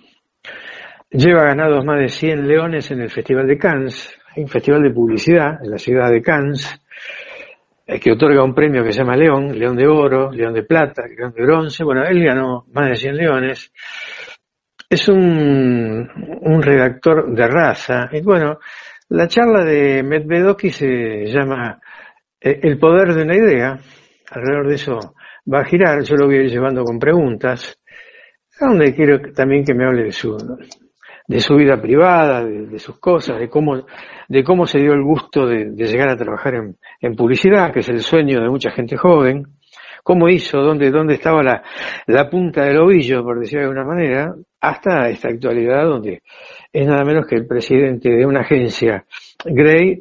[1.10, 5.62] Lleva ganados más de 100 leones en el Festival de Cannes, un festival de publicidad
[5.62, 6.80] en la ciudad de Cannes,
[7.86, 11.02] eh, que otorga un premio que se llama León, León de Oro, León de Plata,
[11.06, 11.84] León de Bronce.
[11.84, 13.72] Bueno, él ganó más de 100 leones
[14.88, 16.08] es un,
[16.40, 18.08] un redactor de raza.
[18.12, 18.58] Y bueno,
[19.08, 21.80] la charla de Medvedoki se llama
[22.40, 23.78] eh, El poder de una idea.
[24.30, 24.98] Alrededor de eso
[25.52, 27.78] va a girar, yo lo voy a ir llevando con preguntas,
[28.60, 30.36] donde quiero también que me hable de su,
[31.28, 33.86] de su vida privada, de, sus cosas, de cómo,
[34.28, 37.88] de cómo se dio el gusto de, llegar a trabajar en, en, publicidad, que es
[37.88, 39.44] el sueño de mucha gente joven,
[40.02, 41.62] cómo hizo, dónde, dónde estaba la,
[42.06, 44.34] la punta del ovillo, por decirlo de alguna manera,
[44.68, 46.22] hasta esta actualidad donde
[46.72, 49.04] es nada menos que el presidente de una agencia,
[49.44, 50.00] Gray,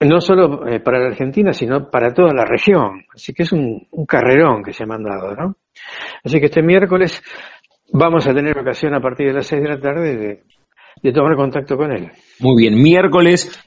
[0.00, 3.04] no solo eh, para la Argentina, sino para toda la región.
[3.14, 5.56] Así que es un, carrerón que se ha mandado, ¿no?
[6.24, 7.22] Así que este miércoles
[7.92, 10.42] vamos a tener ocasión a partir de las 6 de la tarde
[11.02, 12.10] de, tomar contacto con él.
[12.40, 13.60] Muy bien, miércoles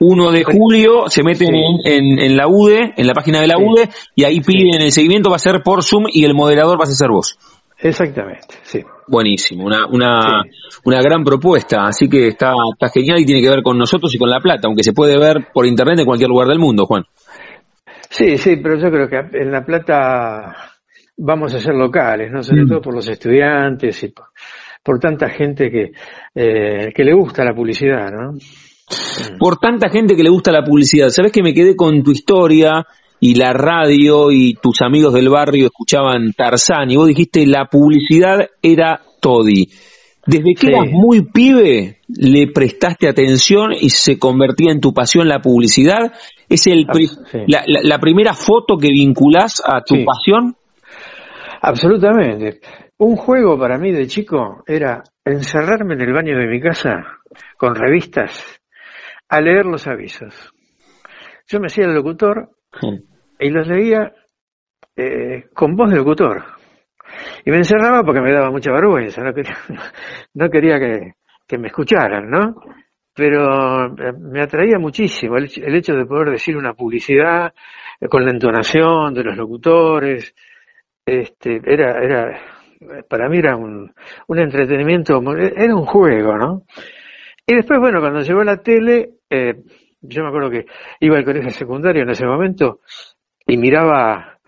[0.00, 1.54] 1 de julio se meten
[1.84, 5.30] en, en, la UDE, en la página de la UDE, y ahí piden el seguimiento,
[5.30, 7.38] va a ser por Zoom y el moderador va a ser vos.
[7.82, 8.82] Exactamente, sí.
[9.08, 10.42] Buenísimo, una, una,
[10.84, 14.18] una gran propuesta, así que está, está genial y tiene que ver con nosotros y
[14.18, 17.04] con La Plata, aunque se puede ver por internet en cualquier lugar del mundo, Juan.
[18.10, 20.54] Sí, sí, pero yo creo que en La Plata
[21.16, 22.42] vamos a ser locales, ¿no?
[22.42, 22.68] Sobre mm.
[22.68, 24.12] todo por los estudiantes y
[24.82, 25.92] por, tanta gente que,
[26.34, 28.34] eh, que le gusta la publicidad, ¿no?
[29.38, 31.08] Por tanta gente que le gusta la publicidad.
[31.10, 32.84] ¿Sabes que me quedé con tu historia
[33.20, 38.48] y la radio y tus amigos del barrio escuchaban Tarzán y vos dijiste la publicidad
[38.62, 39.68] era Toddy.
[40.26, 45.40] Desde que eras muy pibe le prestaste atención y se convertía en tu pasión la
[45.40, 46.12] publicidad.
[46.48, 46.86] ¿Es el
[47.46, 50.56] la, la, primera foto que vinculás a tu pasión?
[51.62, 52.60] Absolutamente.
[52.98, 57.02] Un juego para mí de chico era encerrarme en el baño de mi casa
[57.56, 58.60] con revistas
[59.28, 60.52] a leer los avisos.
[61.48, 62.50] Yo me hacía el locutor
[63.40, 64.12] y los leía
[64.96, 66.44] eh, con voz de locutor.
[67.44, 69.56] Y me encerraba porque me daba mucha vergüenza, no quería,
[70.34, 71.14] no quería que,
[71.46, 72.54] que me escucharan, ¿no?
[73.14, 77.52] Pero eh, me atraía muchísimo el, hecho de poder decir una publicidad
[78.00, 80.34] eh, con la entonación de los locutores.
[81.04, 82.40] Este, era, era,
[83.08, 83.92] para mí era un,
[84.28, 86.62] un entretenimiento, era un juego, ¿no?
[87.46, 89.54] Y después, bueno, cuando llegó la tele, eh,
[90.02, 90.66] yo me acuerdo que
[91.00, 92.80] iba al colegio secundario en ese momento
[93.50, 94.38] y miraba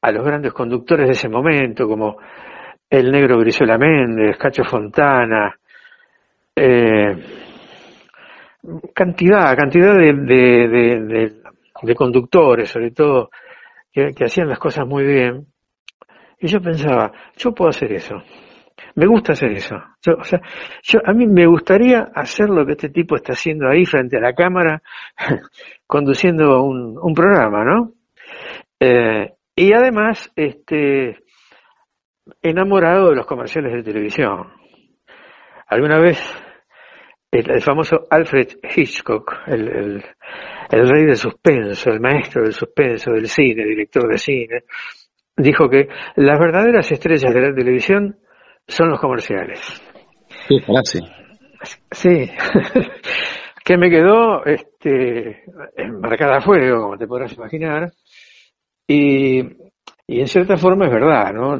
[0.00, 2.16] a los grandes conductores de ese momento, como
[2.88, 5.52] el negro Brizuela Méndez, Cacho Fontana,
[6.54, 7.16] eh,
[8.94, 10.12] cantidad, cantidad de,
[11.82, 13.30] de, conductores, sobre todo,
[13.92, 15.46] que, hacían las cosas muy bien.
[16.38, 18.14] Y yo pensaba, yo puedo hacer eso.
[18.94, 19.74] Me gusta hacer eso.
[19.74, 20.40] o sea,
[20.84, 24.20] yo, a mí me gustaría hacer lo que este tipo está haciendo ahí frente a
[24.20, 24.82] la cámara,
[25.86, 27.95] conduciendo un, un programa, ¿no?
[28.80, 31.24] Eh, y además, este,
[32.42, 34.52] enamorado de los comerciales de televisión.
[35.68, 36.18] Alguna vez,
[37.30, 40.04] el, famoso Alfred Hitchcock, el,
[40.70, 44.64] el, rey del suspenso, el maestro del suspenso del cine, director de cine,
[45.36, 48.16] dijo que las verdaderas estrellas de la televisión
[48.66, 49.82] son los comerciales.
[50.64, 51.00] Frase.
[51.90, 52.30] Sí,
[53.64, 55.44] que me quedó este,
[56.00, 57.90] marcada a fuego, como te podrás imaginar,
[58.86, 59.40] y,
[60.08, 61.56] en cierta forma es verdad, ¿no?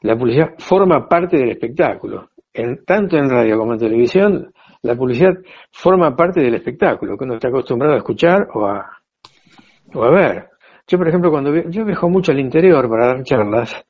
[0.00, 2.30] la publicidad forma parte del espectáculo.
[2.52, 4.52] En, tanto en radio como en televisión,
[4.82, 5.34] la publicidad
[5.70, 8.90] forma parte del espectáculo, que uno está acostumbrado a escuchar o a,
[9.94, 10.48] o a ver.
[10.88, 13.84] Yo, por ejemplo, cuando yo viajo mucho al interior para dar charlas,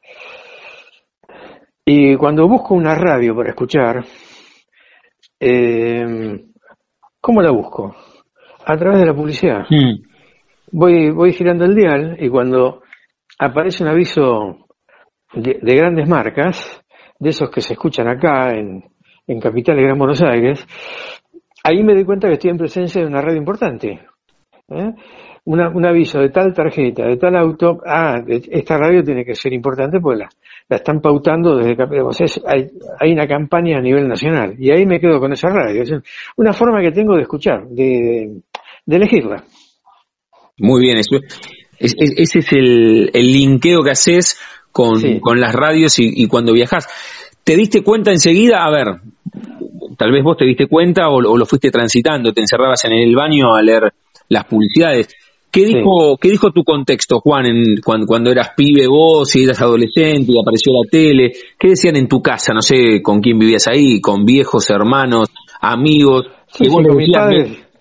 [1.85, 4.05] y cuando busco una radio para escuchar,
[5.39, 6.45] eh,
[7.21, 7.95] ¿cómo la busco?
[8.65, 9.67] A través de la publicidad.
[9.69, 10.06] Hmm.
[10.79, 12.83] Voy, voy girando el dial y cuando
[13.39, 14.67] aparece un aviso
[15.33, 16.83] de, grandes marcas,
[17.19, 18.85] de esos que se escuchan acá en,
[19.27, 20.67] en Capital y Gran Buenos Aires,
[21.65, 24.03] ahí me doy cuenta que estoy en presencia de una radio importante.
[24.69, 24.93] ¿eh?
[25.47, 29.99] un aviso de tal tarjeta, de tal auto, ah, esta radio tiene que ser importante
[29.99, 30.29] porque la,
[30.69, 32.69] la están pautando desde o sea, hay,
[33.01, 35.83] hay, una campaña a nivel nacional y ahí me quedo con esa radio.
[35.83, 35.93] Es
[36.37, 38.43] una forma que tengo de escuchar, de,
[38.85, 39.43] de elegirla.
[40.59, 41.17] Muy bien, eso,
[41.79, 44.39] ese es el, el linkeo que haces
[44.73, 46.89] con, con las radios y, y, cuando viajas.
[47.45, 48.65] ¿Te diste cuenta enseguida?
[48.65, 48.87] A ver,
[49.97, 53.15] tal vez vos te diste cuenta o, o lo fuiste transitando, te encerrabas en el
[53.15, 53.93] baño a leer
[54.29, 55.09] las publicidades
[55.57, 60.33] ¿Qué dijo, ¿Qué dijo tu contexto, Juan, en, cuando, eras pibe vos y eras adolescente
[60.33, 61.33] y apareció la tele?
[61.59, 62.53] ¿Qué decían en tu casa?
[62.53, 65.31] No sé con quién vivías ahí, con viejos, hermanos,
[65.63, 66.27] amigos.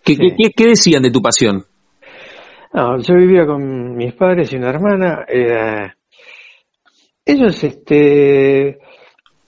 [0.05, 1.65] ¿Qué, ¿qué, decían de tu pasión?
[2.99, 5.26] Yo vivía con mis padres y una hermana.
[5.28, 5.91] Eh,
[7.26, 8.80] ellos, este,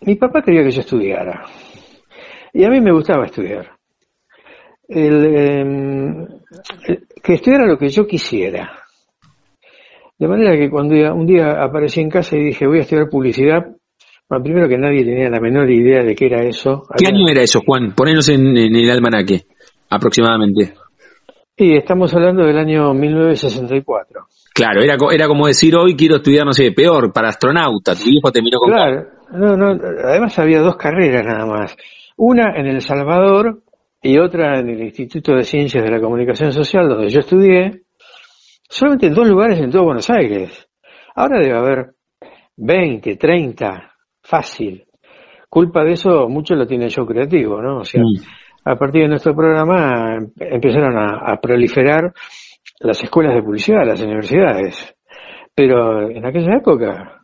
[0.02, 1.44] mi papá quería que yo estudiara.
[2.54, 3.72] Y a mí me gustaba estudiar.
[4.88, 6.28] El, em,
[7.22, 8.84] que estudiara lo que yo quisiera.
[10.18, 13.68] De manera que cuando un día aparecí en casa y dije voy a estudiar publicidad,
[14.30, 16.84] bueno, primero que nadie tenía la menor idea de qué era eso.
[16.98, 17.94] ¿Qué año era eso, Juan?
[17.96, 19.44] Ponenos en, el almanaque,
[19.90, 20.74] aproximadamente.
[21.58, 24.28] Y estamos hablando del año 1964.
[24.54, 27.96] Claro, era, era como decir hoy quiero estudiar, no sé, peor, para astronauta.
[27.96, 28.72] Tu hijo terminó con...
[28.72, 31.76] Claro, no, no, además había dos carreras nada más.
[32.16, 33.64] Una en El Salvador,
[34.02, 37.82] y otra en el Instituto de Ciencias de la Comunicación Social, donde yo estudié,
[38.70, 40.68] solamente en dos lugares en todo Buenos Aires.
[41.16, 41.96] Ahora debe haber
[42.56, 43.92] 20, 30,
[44.22, 44.86] fácil.
[45.50, 47.80] Culpa de eso mucho lo tiene yo creativo, ¿no?
[47.80, 48.24] O sea, mm.
[48.72, 52.14] A partir de nuestro programa empezaron a, a proliferar
[52.80, 54.96] las escuelas de publicidad, las universidades.
[55.56, 57.24] Pero en aquella época,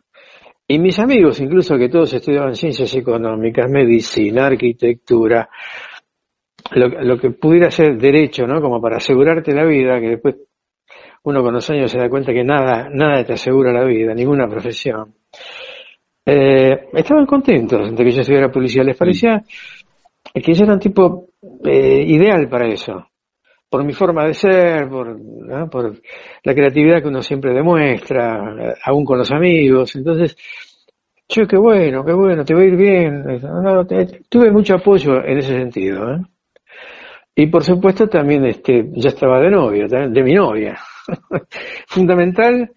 [0.66, 5.48] y mis amigos, incluso que todos estudiaban ciencias económicas, medicina, arquitectura,
[6.72, 8.60] lo, que pudiera ser derecho, ¿no?
[8.60, 10.36] Como para asegurarte la vida, que después
[11.24, 14.48] uno con los años se da cuenta que nada, nada te asegura la vida, ninguna
[14.48, 15.14] profesión.
[16.26, 18.82] Eh, estaban contentos de que yo estuviera policía.
[18.82, 19.42] Les parecía
[20.42, 21.28] que yo era un tipo
[21.64, 23.06] eh, ideal para eso.
[23.68, 25.16] Por mi forma de ser, por,
[25.70, 26.00] por
[26.42, 29.94] la creatividad que uno siempre demuestra, eh, aún con los amigos.
[29.96, 30.36] Entonces,
[31.28, 33.24] yo qué bueno, qué bueno, te va a ir bien.
[34.28, 36.14] tuve mucho apoyo en ese sentido.
[36.14, 36.20] ¿eh?
[37.36, 40.78] Y por supuesto también este, ya estaba de novio, de mi novia.
[41.88, 42.70] Fundamental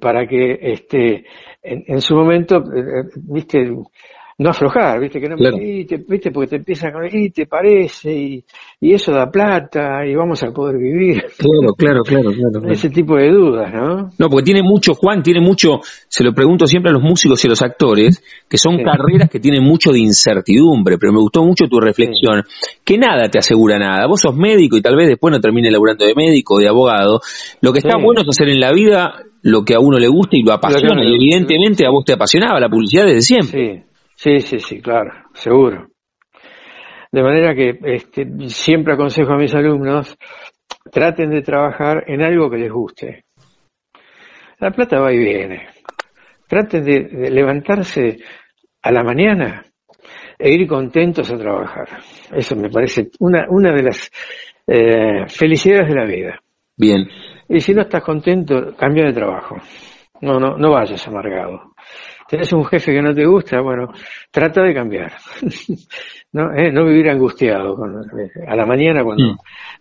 [0.00, 1.24] para que este,
[1.62, 2.62] en, su momento,
[3.16, 3.70] viste,
[4.36, 8.44] no aflojar, viste, que no me viste, porque te empieza con, y te parece, y,
[8.80, 11.24] y, eso da plata, y vamos a poder vivir.
[11.38, 14.10] Claro, claro, claro, claro, Ese tipo de dudas, ¿no?
[14.18, 17.46] No, porque tiene mucho, Juan, tiene mucho, se lo pregunto siempre a los músicos y
[17.46, 21.66] a los actores, que son carreras que tienen mucho de incertidumbre, pero me gustó mucho
[21.66, 22.42] tu reflexión,
[22.84, 24.06] que nada te asegura nada.
[24.08, 27.20] Vos sos médico y tal vez después no termine laburando de médico o de abogado.
[27.60, 30.36] Lo que está bueno es hacer en la vida lo que a uno le gusta
[30.36, 33.84] y lo apasiona, y evidentemente a vos te apasionaba la publicidad desde siempre.
[34.24, 35.88] Sí, sí, sí, claro, seguro.
[37.12, 40.16] De manera que este, siempre aconsejo a mis alumnos,
[40.90, 43.26] traten de trabajar en algo que les guste.
[44.60, 45.68] La plata va y viene.
[46.48, 48.16] Traten de, levantarse
[48.80, 49.62] a la mañana
[50.38, 51.86] e ir contentos a trabajar.
[52.32, 54.10] Eso me parece una, una de las
[54.66, 56.40] eh, felicidades de la vida.
[56.78, 57.06] Bien.
[57.46, 59.56] Y si no estás contento, cambia de trabajo.
[60.22, 61.73] No, no, no vayas amargado
[62.34, 63.92] tenés un jefe que no te gusta, bueno,
[64.30, 65.12] trata de cambiar.
[66.32, 67.76] no, eh, no vivir angustiado
[68.18, 69.32] eh, a la mañana cuando...
[69.32, 69.36] Mm.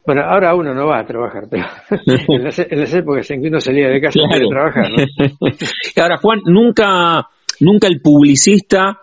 [0.06, 1.66] Bueno, ahora uno no va a trabajar, pero
[2.28, 4.92] en, las, épocas en que uno salía de casa para trabajar.
[4.92, 5.48] ¿no?
[6.04, 7.28] ahora, Juan, nunca,
[7.60, 9.00] nunca el publicista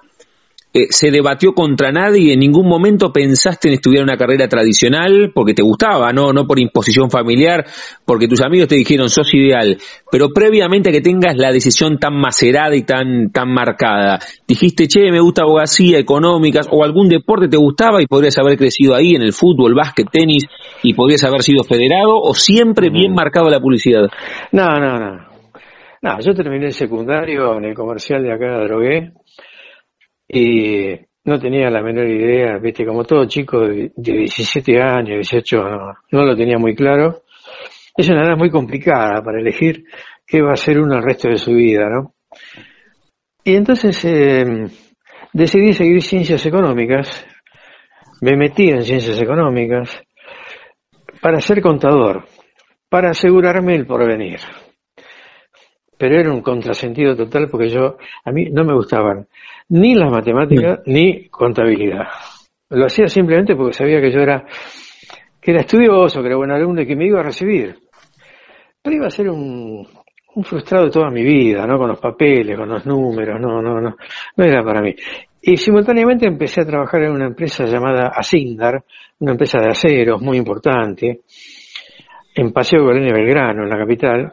[0.73, 5.33] eh, se debatió contra nadie y en ningún momento pensaste en estudiar una carrera tradicional
[5.35, 7.67] porque te gustaba, no, no por imposición familiar,
[8.05, 9.79] porque tus amigos te dijeron sos ideal,
[10.13, 15.11] pero previamente a que tengas la decisión tan macerada y tan, tan marcada, dijiste, che,
[15.11, 19.23] me gusta abogacía, económicas, o algún deporte te gustaba y podrías haber crecido ahí en
[19.23, 20.47] el fútbol, básquet, tenis,
[20.85, 24.09] y podrías haber sido federado, o siempre bien marcado la publicidad.
[24.53, 25.31] No, no, no.
[26.03, 29.13] No, yo terminé el secundario en el comercial de acá de Drogué
[30.33, 35.93] y no tenía la menor idea, viste, como todo chico de, 17 años, 18, no,
[36.13, 37.23] no, lo tenía muy claro.
[37.97, 39.85] Es una edad muy complicada para elegir
[40.25, 42.15] qué va a ser uno el resto de su vida, ¿no?
[43.43, 44.67] Y entonces eh,
[45.33, 47.27] decidí seguir ciencias económicas,
[48.21, 50.03] me metí en ciencias económicas
[51.21, 52.25] para ser contador,
[52.89, 54.39] para asegurarme el porvenir.
[55.99, 59.27] Pero era un contrasentido total porque yo, a mí no me gustaban
[59.71, 62.05] ni las matemáticas ni contabilidad.
[62.69, 64.45] Lo hacía simplemente porque sabía que yo era,
[65.41, 67.77] que era estudioso, que era buen alumno y que me iba a recibir.
[68.83, 69.87] Pero iba a ser un,
[70.35, 71.79] un frustrado toda mi vida, ¿no?
[71.79, 73.97] Con los papeles, con los números, no, no, no,
[74.37, 74.95] no era para mí.
[75.43, 78.85] Y simultáneamente empecé a trabajar en una empresa llamada Asindar,
[79.21, 81.21] una empresa de aceros muy importante,
[82.35, 84.33] en Paseo Colenia Belgrano, en la capital.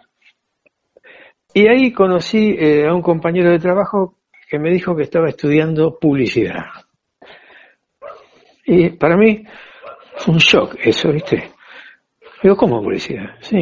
[1.54, 4.17] Y ahí conocí eh, a un compañero de trabajo
[4.50, 6.66] que me dijo que estaba estudiando publicidad.
[8.66, 9.44] Y para mí
[10.18, 11.52] fue un shock eso, ¿viste?
[12.42, 13.36] Digo, ¿cómo publicidad?
[13.42, 13.58] Sí.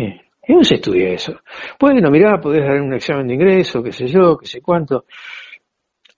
[0.48, 1.40] ¿Y dónde se estudia eso?
[1.80, 5.06] Bueno, mirá, podés dar un examen de ingreso, qué sé yo, qué sé cuánto.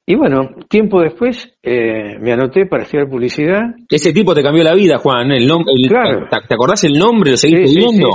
[0.06, 3.62] Y bueno, tiempo después eh, me anoté para estudiar publicidad.
[3.90, 5.32] Ese tipo te cambió la vida, Juan.
[5.32, 6.28] El nombre, claro.
[6.30, 7.32] ¿te, acordás el nombre?
[7.32, 8.10] ¿Lo seguiste viendo?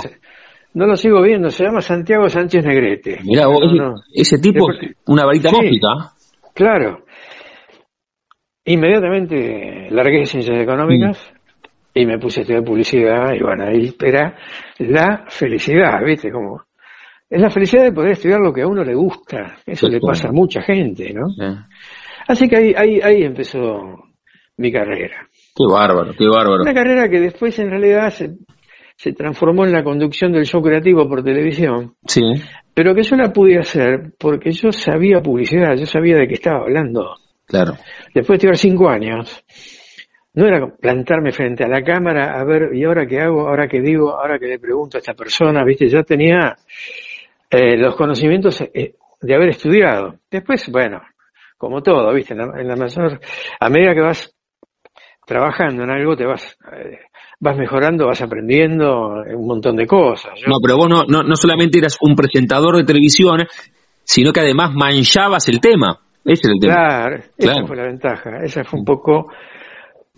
[0.75, 3.21] no lo sigo viendo, se llama Santiago Sánchez Negrete.
[3.25, 3.45] Mirá,
[4.15, 4.67] ese, tipo,
[5.07, 6.15] una varita mágica.
[6.63, 7.05] Claro.
[8.65, 11.99] Inmediatamente largué ciencias económicas mm.
[11.99, 14.37] y me puse a estudiar publicidad y bueno, ahí era
[14.79, 16.31] la felicidad, ¿viste?
[16.31, 16.63] Como
[17.29, 19.57] es la felicidad de poder estudiar lo que a uno le gusta.
[19.67, 21.27] Eso le pasa a mucha gente, ¿no?
[22.29, 24.05] Así que ahí, ahí, ahí empezó
[24.59, 25.29] mi carrera.
[25.57, 26.63] Qué bárbaro, qué bárbaro.
[26.63, 28.37] Una carrera que después en realidad se,
[28.95, 31.95] se transformó en la conducción del show creativo por televisión.
[32.07, 32.23] Sí
[32.75, 36.61] pero que yo la pude hacer porque yo sabía publicidad, yo sabía de qué estaba
[36.61, 37.16] hablando.
[37.47, 37.75] Claro.
[38.14, 39.45] Después de estudiar cinco años,
[40.35, 43.49] no era plantarme frente a la cámara a ver, ¿y ahora qué hago?
[43.49, 44.18] ¿Ahora qué digo?
[44.18, 45.62] ¿Ahora qué le pregunto a esta persona?
[45.64, 45.89] ¿Viste?
[45.89, 46.57] Ya tenía
[47.51, 50.20] eh, los conocimientos eh, de haber estudiado.
[50.31, 51.03] Después, bueno,
[51.59, 52.33] como todo, ¿viste?
[52.33, 53.20] En la, en mayor,
[53.61, 54.35] a medida que vas
[55.27, 57.01] trabajando en algo, te vas eh,
[57.43, 60.34] vas mejorando, vas aprendiendo un montón de cosas.
[60.47, 63.38] No, pero vos no, no, solamente eras un presentador de televisión,
[64.05, 65.99] sino que además manchabas el tema.
[66.24, 66.74] Ese era el tema.
[66.74, 68.30] Claro, esa fue la ventaja.
[68.45, 69.32] Esa fue un poco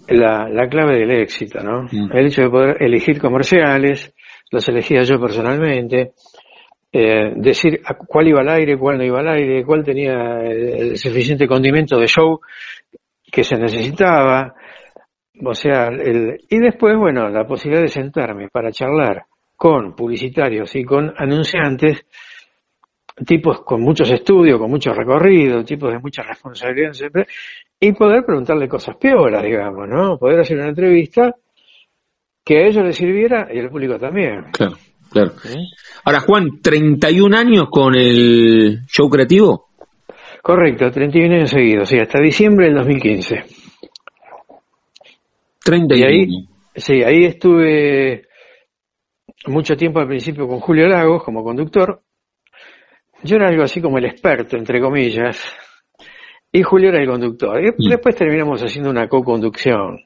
[0.08, 1.84] la, la clave del éxito, ¿no?
[1.90, 2.14] Mm.
[2.14, 4.12] El hecho de poder elegir comerciales,
[4.50, 6.12] los elegía yo personalmente,
[6.92, 11.48] eh, decir cuál iba al aire, cuál no iba al aire, cuál tenía el suficiente
[11.48, 12.38] condimento de show
[13.32, 14.54] que se necesitaba,
[15.42, 19.24] o sea, el, y después, bueno, la posibilidad de sentarme para charlar
[19.56, 22.06] con publicitarios y con anunciantes,
[23.26, 26.92] tipos con muchos estudios, con mucho recorrido, tipos de mucha responsabilidad,
[27.80, 30.18] y poder preguntarle cosas peores, digamos, ¿no?
[30.18, 31.34] Poder hacer una entrevista
[32.44, 34.44] que a ellos les sirviera y al público también.
[34.52, 34.76] Claro,
[35.10, 35.32] claro.
[36.04, 39.68] Ahora, Juan, 31 años con el show creativo.
[40.42, 43.63] Correcto, 31 años seguidos, sí, hasta diciembre del 2015.
[45.64, 48.28] 30 y, ahí, sí, ahí estuve
[49.46, 52.02] mucho tiempo al principio con Julio Lagos como conductor.
[53.22, 55.56] Yo era algo así como el experto, entre comillas,
[56.52, 57.60] y Julio era el conductor.
[57.64, 57.88] Y mm.
[57.88, 60.00] después terminamos haciendo una co-conducción.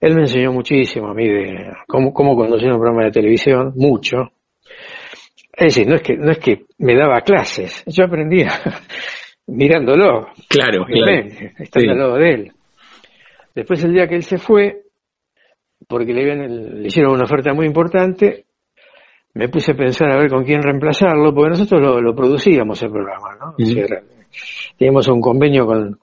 [0.00, 4.32] Él me enseñó muchísimo a mí de cómo, cómo conducir un programa de televisión, mucho.
[5.52, 8.50] Es decir, no es que, no es que me daba clases, yo aprendía
[9.46, 10.26] mirándolo.
[10.48, 11.28] Claro, claro.
[11.58, 12.52] Estando al lado de él.
[13.56, 14.82] Después el día que él se fue,
[15.88, 18.44] porque le, hicieron una oferta muy importante,
[19.32, 23.34] me puse a pensar a ver con quién reemplazarlo, porque nosotros lo, producíamos el programa,
[23.40, 23.54] ¿no?
[24.76, 25.98] teníamos un convenio con,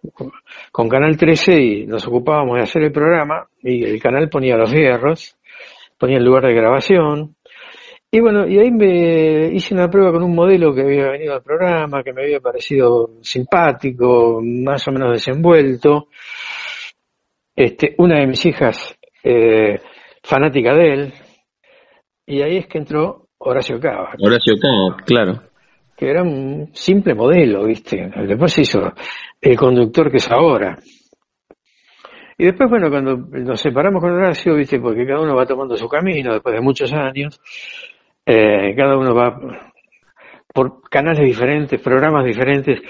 [0.72, 4.72] con, Canal 13 y nos ocupábamos de hacer el programa y el canal ponía los
[4.72, 5.38] hierros,
[6.00, 7.36] ponía el lugar de grabación.
[8.10, 11.44] Y bueno, y ahí me hice una prueba con un modelo que había venido al
[11.44, 16.08] programa, que me había parecido simpático, más o menos desenvuelto.
[17.56, 19.80] Este, una de mis hijas, eh,
[20.24, 21.14] fanática de él,
[22.26, 24.14] y ahí es que entró Horacio Cava.
[24.20, 25.42] Horacio Cava, claro.
[25.96, 28.10] Que era un simple modelo, ¿viste?
[28.28, 28.94] Después se hizo
[29.40, 30.78] el conductor que es ahora.
[32.38, 35.88] Y después, bueno, cuando nos separamos con Horacio, viste, porque cada uno va tomando su
[35.88, 37.40] camino después de muchos años,
[38.26, 39.40] eh, cada uno va
[40.54, 42.82] por canales diferentes, programas diferentes.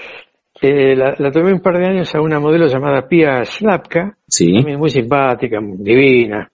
[0.66, 4.88] Eh, la, tomé un par de años a una modelo llamada Pia Slapka, también muy
[4.88, 6.50] simpática, divina,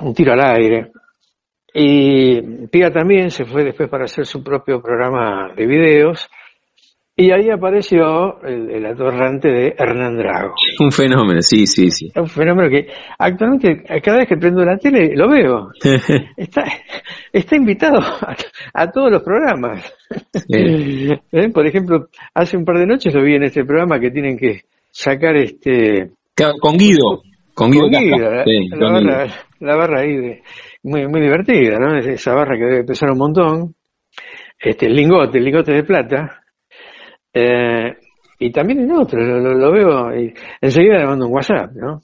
[0.00, 0.90] un, tiro al aire.
[1.74, 6.30] Y Pia también se fue después para hacer su propio programa de videos
[7.20, 10.54] y ahí apareció el, atorrante de Hernán Drago.
[10.78, 12.12] Un fenómeno, sí, sí, sí.
[12.14, 12.86] Un fenómeno que
[13.18, 15.70] actualmente cada vez que prendo la tele lo veo.
[16.36, 16.62] está,
[17.32, 17.98] está invitado
[18.72, 19.92] a, todos los programas.
[20.48, 21.48] ¿Eh?
[21.52, 24.60] Por ejemplo, hace un par de noches lo vi en este programa que tienen que
[24.88, 26.12] sacar este...
[26.60, 27.22] Con Guido.
[27.52, 27.90] Con Guido.
[29.58, 30.42] la, barra, ahí de,
[30.84, 31.98] muy, muy divertida, ¿no?
[31.98, 33.74] Esa barra que debe pesar un montón.
[34.56, 36.37] Este, el lingote, el lingote de plata
[37.32, 37.96] eh,
[38.38, 42.00] y también en otro, lo, veo, y enseguida le mando un WhatsApp, ¿no?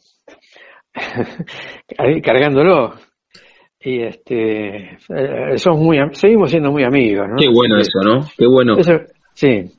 [1.99, 2.95] Ahí cargándolo.
[3.81, 7.37] Y este, eh, somos muy, seguimos siendo muy amigos, ¿no?
[7.37, 8.27] Qué bueno eso, ¿no?
[8.37, 8.77] Qué bueno.
[9.35, 9.71] sí,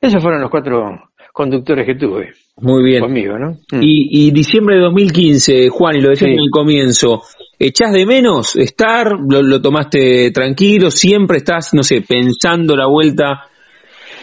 [0.00, 2.32] esos fueron los cuatro conductores que tuve.
[2.56, 3.00] Muy bien.
[3.00, 3.58] Conmigo, ¿no?
[3.72, 3.82] Mm.
[3.82, 7.22] Y, y, diciembre de 2015, Juan, y lo decía en el comienzo,
[7.58, 9.12] ¿echás de menos estar?
[9.28, 10.90] Lo, ¿Lo, tomaste tranquilo?
[10.90, 13.48] ¿Siempre estás, no sé, pensando la vuelta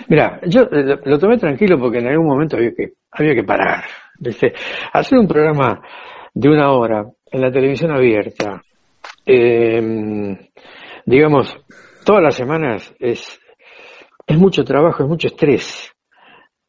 [0.08, 3.84] Mira, yo eh, lo, tomé tranquilo porque en algún momento había que, había que parar.
[4.94, 5.82] Hacer un programa
[6.34, 8.62] de una hora en la televisión abierta,
[9.26, 10.38] em,
[11.06, 11.58] digamos,
[12.06, 13.40] todas las semanas es,
[14.26, 15.92] es mucho trabajo, es mucho estrés.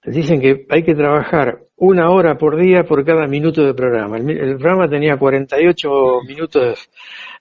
[0.04, 4.16] Dicen que hay que trabajar una hora por día por cada minuto de programa.
[4.16, 5.88] El, el programa tenía 48
[6.26, 6.88] minutos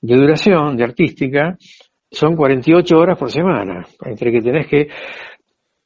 [0.01, 1.57] de duración, de artística,
[2.11, 4.87] son 48 horas por semana, entre que tenés que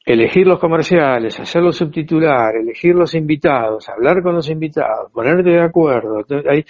[0.05, 6.25] elegir los comerciales, hacerlos subtitular, elegir los invitados, hablar con los invitados, ponerte de acuerdo.
[6.49, 6.65] Hay,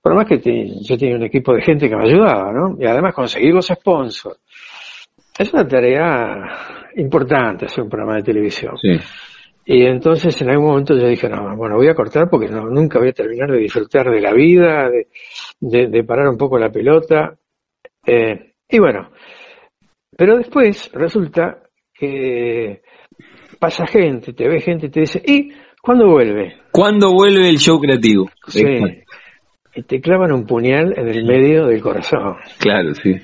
[0.00, 0.38] por más que
[0.82, 2.76] yo tenía un equipo de gente que me ayudaba, ¿no?
[2.78, 4.40] Y además conseguir los sponsors.
[5.38, 8.76] Es una tarea importante hacer un programa de televisión.
[8.76, 8.98] Sí.
[9.64, 12.98] Y entonces en algún momento yo dije, no, bueno, voy a cortar porque no, nunca
[12.98, 17.36] voy a terminar de disfrutar de la vida, de, de, parar un poco la pelota.
[18.04, 19.10] Eh, y bueno,
[20.16, 21.61] pero después resulta
[22.02, 22.82] que
[23.60, 26.56] pasa gente, te ve gente, te dice, ¿y cuándo vuelve?
[26.72, 28.28] ¿Cuándo vuelve el show creativo?
[28.48, 28.64] Sí.
[29.76, 32.38] Y te clavan un puñal en el medio del corazón.
[32.58, 33.20] Claro, sí.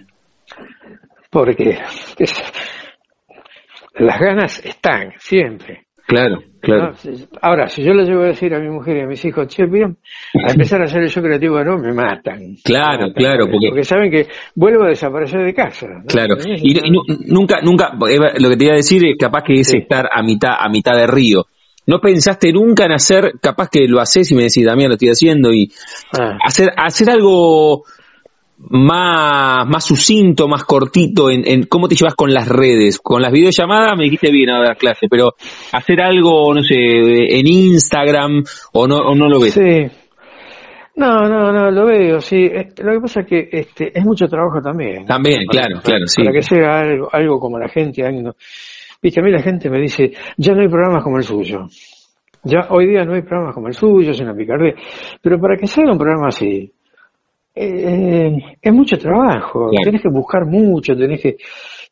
[1.29, 1.81] Porque
[3.95, 5.88] las ganas están siempre.
[6.09, 6.95] Claro, claro.
[7.43, 9.67] Ahora, si yo le llevo a decir a mi mujer y a mis hijos, che,
[9.67, 9.99] bien,
[10.43, 12.57] a empezar a hacer el show creativo, no, me matan.
[12.65, 13.47] Claro, claro.
[13.47, 13.85] Porque...
[13.85, 15.87] saben que vuelvo a desaparecer de casa.
[16.07, 16.37] Claro.
[16.47, 16.81] Y,
[17.27, 20.53] nunca, nunca, lo que te iba a decir es capaz que es estar a mitad,
[20.59, 21.45] a mitad de río.
[21.87, 25.11] ¿No pensaste nunca en hacer, capaz que lo haces y me decís, también lo estoy
[25.11, 25.71] haciendo, y
[26.19, 26.39] ah.
[26.43, 27.85] hacer, hacer algo
[28.59, 32.99] más, más sucinto, más cortito en, en, cómo te llevas con las redes.
[32.99, 35.35] Con las videollamadas me dijiste bien a dar clase, pero
[35.73, 39.55] hacer algo, no sé, en Instagram o no, o no lo ves.
[39.55, 39.87] Sí.
[40.97, 42.45] No, no, no, lo veo, sí.
[42.45, 45.07] Eh, lo que pasa es que este, es mucho trabajo también.
[45.07, 46.25] También, claro, claro, sí.
[46.25, 48.03] Para que sea algo, algo como la gente.
[49.01, 51.69] Viste, a mí la gente me dice, ya no hay programas como el suyo.
[52.43, 54.75] Ya hoy día no hay programas como el suyo, es una picardía.
[55.23, 56.73] Pero para que sea un programa así,
[57.61, 61.37] eh, es mucho trabajo, tenés que buscar mucho, tenés que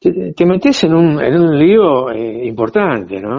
[0.00, 3.36] te, metes en un, en un lío eh, importante, ¿no?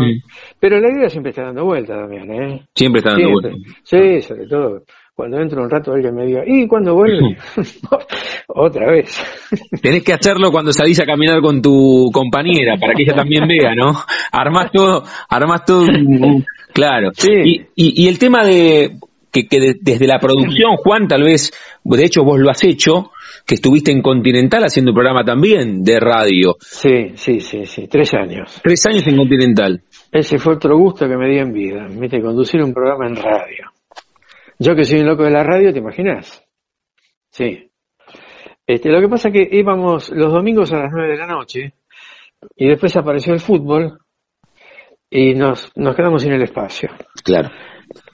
[0.60, 2.62] Pero la idea siempre está dando vuelta también, ¿eh?
[2.74, 3.50] Siempre está dando vuelta.
[3.84, 4.82] Sí, sobre todo
[5.18, 7.36] cuando entro un rato alguien me diga, ¿y cuándo vuelve?
[8.48, 9.20] Otra vez.
[9.82, 13.74] Tenés que hacerlo cuando salís a caminar con tu compañera, para que ella también vea,
[13.74, 13.94] ¿no?
[14.32, 15.88] Armás todo, armás todo,
[16.72, 17.10] claro.
[17.14, 17.32] Sí.
[17.34, 18.92] Y, y, y el tema de,
[19.32, 21.52] que, desde la producción, Juan, tal vez,
[21.96, 23.12] de hecho vos lo has hecho,
[23.46, 26.56] que estuviste en Continental haciendo un programa también de radio.
[26.60, 28.60] Sí, sí, sí, sí, tres años.
[28.62, 29.82] Tres años en Continental.
[30.12, 33.72] Ese fue otro gusto que me di en vida, viste, conducir un programa en radio.
[34.60, 36.44] Yo que soy un loco de la radio, ¿te imaginas?
[37.30, 37.70] Sí.
[38.66, 41.74] Este, lo que pasa es que íbamos los domingos a las nueve de la noche
[42.56, 44.00] y después apareció el fútbol
[45.10, 46.90] y nos, nos quedamos sin el espacio.
[47.24, 47.50] Claro.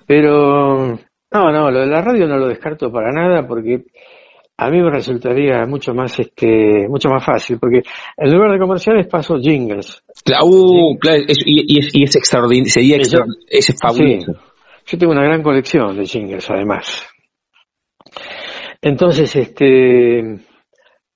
[0.06, 1.00] Pero
[1.34, 3.86] no, no, lo de la radio no lo descarto para nada porque
[4.58, 7.82] a mí me resultaría mucho más este mucho más fácil porque
[8.18, 10.04] en lugar de comerciales paso jingles.
[10.24, 14.34] Claro, uh, claro y, es, y es extraordinario, sería es fabuloso.
[14.86, 17.08] yo tengo una gran colección de jingles además.
[18.82, 20.22] Entonces, este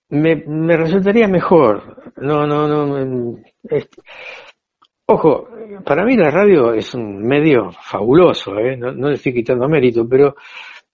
[0.10, 2.14] me, me resultaría mejor.
[2.16, 3.38] No, no, no.
[3.64, 4.02] Este,
[5.10, 5.48] Ojo,
[5.86, 8.76] para mí la radio es un medio fabuloso, ¿eh?
[8.76, 10.36] no, no le estoy quitando mérito, pero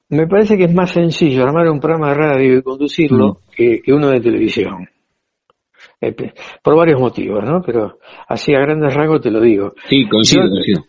[0.10, 3.56] me parece que es más sencillo armar un programa de radio y conducirlo Mm.
[3.56, 4.88] que, que uno de televisión.
[5.99, 6.15] Eh,
[6.61, 7.61] por varios motivos, ¿no?
[7.65, 9.73] Pero así a grandes rasgos te lo digo.
[9.88, 10.84] Sí, coincido, coincido.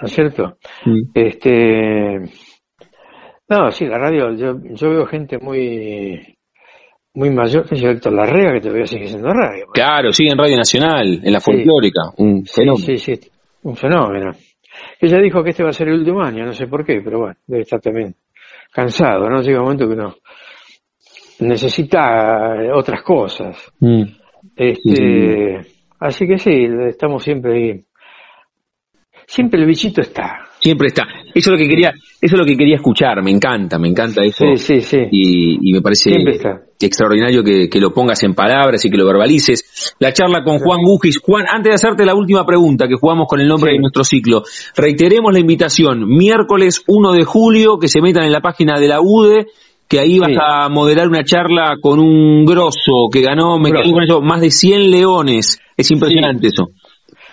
[0.00, 0.56] ¿No es cierto?
[0.86, 1.00] Mm.
[1.14, 2.18] Este,
[3.48, 6.38] no, sí, la radio, yo, yo veo gente muy,
[7.14, 9.66] muy mayor, que Héctor Larrea, que todavía sigue siendo radio.
[9.72, 11.50] Claro, sí, en Radio Nacional, en la Sí.
[11.52, 12.86] folclórica, un fenómeno.
[12.86, 13.18] sí, sí,
[13.62, 14.30] un fenómeno.
[15.00, 17.18] Ella dijo que este va a ser el último año, no sé por qué, pero
[17.20, 18.14] bueno, debe estar también
[18.72, 19.42] cansado, ¿no?
[19.42, 20.14] Llega un momento que uno
[21.40, 23.70] necesita eh, otras cosas.
[23.80, 24.02] Mm.
[24.56, 25.60] Este,
[25.98, 27.84] así que sí, estamos siempre ahí.
[29.26, 30.46] Siempre el bichito está.
[30.60, 31.04] Siempre está.
[31.34, 34.22] Eso es lo que quería, eso es lo que quería escuchar, me encanta, me encanta
[34.22, 34.44] eso.
[34.56, 34.98] Sí, sí, sí.
[35.10, 36.60] Y, y me parece Siempre está.
[36.86, 39.94] Extraordinario que, que lo pongas en palabras y que lo verbalices.
[39.98, 41.18] La charla con Juan Gugis.
[41.20, 43.76] Juan, antes de hacerte la última pregunta que jugamos con el nombre Sí.
[43.76, 44.42] de nuestro ciclo,
[44.76, 49.00] reiteremos la invitación, miércoles 1 de julio, que se metan en la página de la
[49.00, 49.46] UDE,
[49.88, 50.36] que ahí vas Sí.
[50.40, 53.92] a moderar una charla con un grosso que ganó, me Grosso.
[53.92, 55.58] con eso, más de 100 leones.
[55.76, 56.68] Es impresionante eso.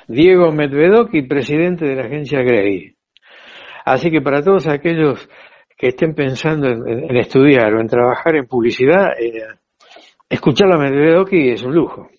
[0.07, 2.93] Diego Medvedoki, presidente de la agencia Grey.
[3.85, 5.19] Así que para todos aquellos
[5.77, 9.43] que estén pensando en, estudiar o en trabajar en publicidad, eh,
[10.29, 12.09] escuchar a Medvedoki es un lujo.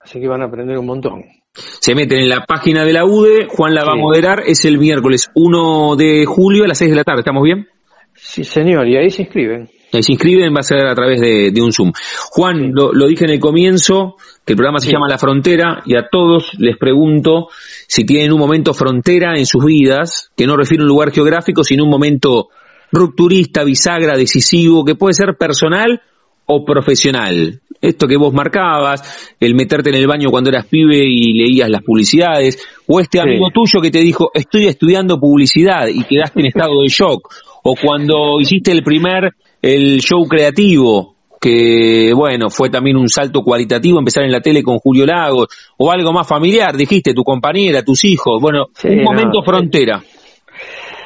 [0.00, 1.24] Así que van a aprender un montón.
[1.54, 4.78] Se meten en la página de la UDE, Juan la va a moderar, es el
[4.78, 7.66] miércoles 1 de julio a las 6 de la tarde, ¿estamos bien?
[8.14, 9.68] Sí, señor, y ahí se inscriben.
[9.92, 11.92] Ahí se inscriben, va a ser a través de, de un Zoom.
[12.30, 14.92] Juan, lo, lo dije en el comienzo, que el programa se Sí.
[14.92, 17.48] llama La Frontera, y a todos les pregunto
[17.88, 21.64] si tienen un momento frontera en sus vidas, que no refiere a un lugar geográfico,
[21.64, 22.48] sino un momento
[22.92, 26.00] rupturista, bisagra, decisivo, que puede ser personal
[26.46, 27.60] o profesional.
[27.80, 31.82] Esto que vos marcabas, el meterte en el baño cuando eras pibe y leías las
[31.82, 33.22] publicidades, o este Sí.
[33.22, 37.28] amigo tuyo que te dijo, estoy estudiando publicidad y quedaste en estado de shock,
[37.64, 43.98] o cuando hiciste el primer, el show creativo, que bueno, fue también un salto cualitativo
[43.98, 48.04] empezar en la tele con Julio Lagos, o algo más familiar, dijiste, tu compañera, tus
[48.04, 49.44] hijos, bueno, Sí, un no, momento sí.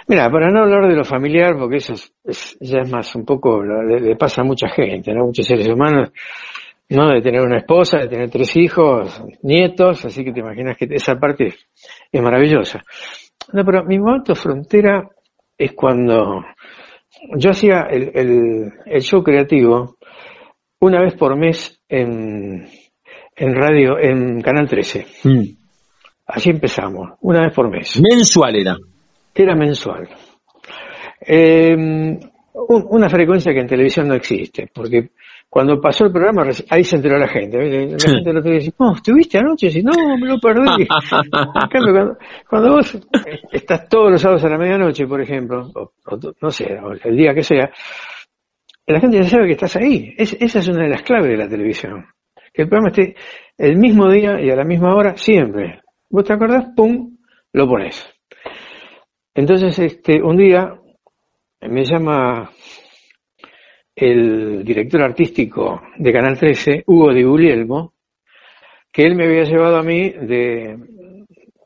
[0.09, 3.25] Mira, para no hablar de lo familiar, porque eso es, es- ya es más un
[3.25, 5.27] poco, le, le pasa a mucha gente, ¿no?
[5.27, 6.11] Muchos seres humanos,
[6.89, 7.09] ¿no?
[7.11, 11.15] De tener una esposa, de tener tres hijos, nietos, así que te imaginas que esa
[11.17, 11.67] parte es,
[12.11, 12.83] es maravillosa.
[13.53, 15.09] No, pero mi momento frontera
[15.57, 16.45] es cuando
[17.37, 19.97] yo hacía el, el, el show creativo
[20.81, 22.67] una vez por mes en,
[23.37, 25.07] en radio, en Canal 13.
[25.25, 25.43] Mm.
[26.27, 28.01] Así empezamos, una vez por mes.
[28.01, 28.77] Mensual era.
[29.35, 30.09] Era mensual.
[31.21, 35.11] Eh, un- una frecuencia que en televisión no existe, porque
[35.49, 37.59] cuando pasó el programa, ahí se enteró la gente.
[37.91, 38.09] La Sí.
[38.09, 39.67] gente lo dice, no, ¿estuviste anoche?
[39.67, 40.87] Y dice, no, me lo perdí.
[41.63, 42.99] En cambio, cuando, cuando vos
[43.53, 45.93] estás todos los sábados a la medianoche, por ejemplo, o,
[46.41, 47.71] no sé, o el día que sea,
[48.87, 50.15] la gente ya sabe que estás ahí.
[50.17, 52.07] Es- esa es una de las claves de la televisión.
[52.53, 53.15] Que el programa esté
[53.59, 55.81] el mismo día y a la misma hora, siempre.
[56.09, 57.17] Vos te acordás, pum,
[57.53, 58.05] lo pones.
[59.35, 60.75] Entonces, este, un día
[61.63, 62.51] me llama
[63.95, 67.93] el director artístico de Canal 13, Hugo Di Guglielmo,
[68.91, 70.77] que él me había llevado a mí de,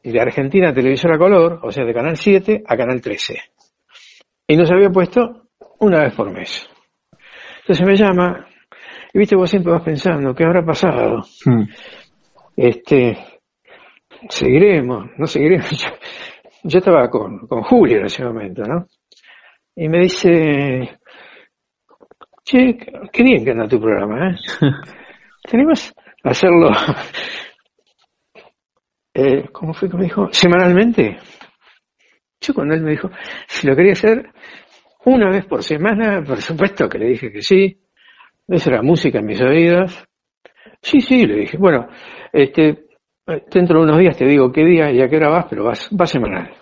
[0.02, 3.38] de Argentina a Televisora Color, o sea, de Canal 7 a Canal 13.
[4.48, 6.68] Y nos había puesto una vez por mes.
[7.60, 8.46] Entonces me llama,
[9.12, 11.22] y viste, vos siempre vas pensando, ¿qué habrá pasado?
[11.46, 11.64] Mm.
[12.56, 13.16] Este,
[14.28, 15.86] seguiremos, no seguiremos.
[16.66, 18.86] Yo, estaba con, con Julio en ese momento, ¿no?
[19.76, 20.98] Y me dice,
[22.42, 22.78] che,
[23.12, 24.36] qué bien que anda tu programa, ¿eh?
[25.50, 25.92] ¿Tenemos
[26.22, 26.70] a hacerlo,
[29.14, 30.28] eh, ¿cómo fue que me dijo?
[30.32, 31.18] ¿Semanalmente?
[32.40, 33.10] Yo cuando él me dijo,
[33.46, 34.30] si lo quería hacer
[35.04, 37.78] una vez por semana, por supuesto que le dije que sí.
[38.48, 40.06] Esa era música en mis oídos.
[40.80, 41.88] Sí, sí, le dije, bueno,
[42.32, 42.83] este,
[43.26, 45.88] dentro de unos días te digo qué día y a qué hora vas, pero vas,
[45.90, 46.54] vas semanal.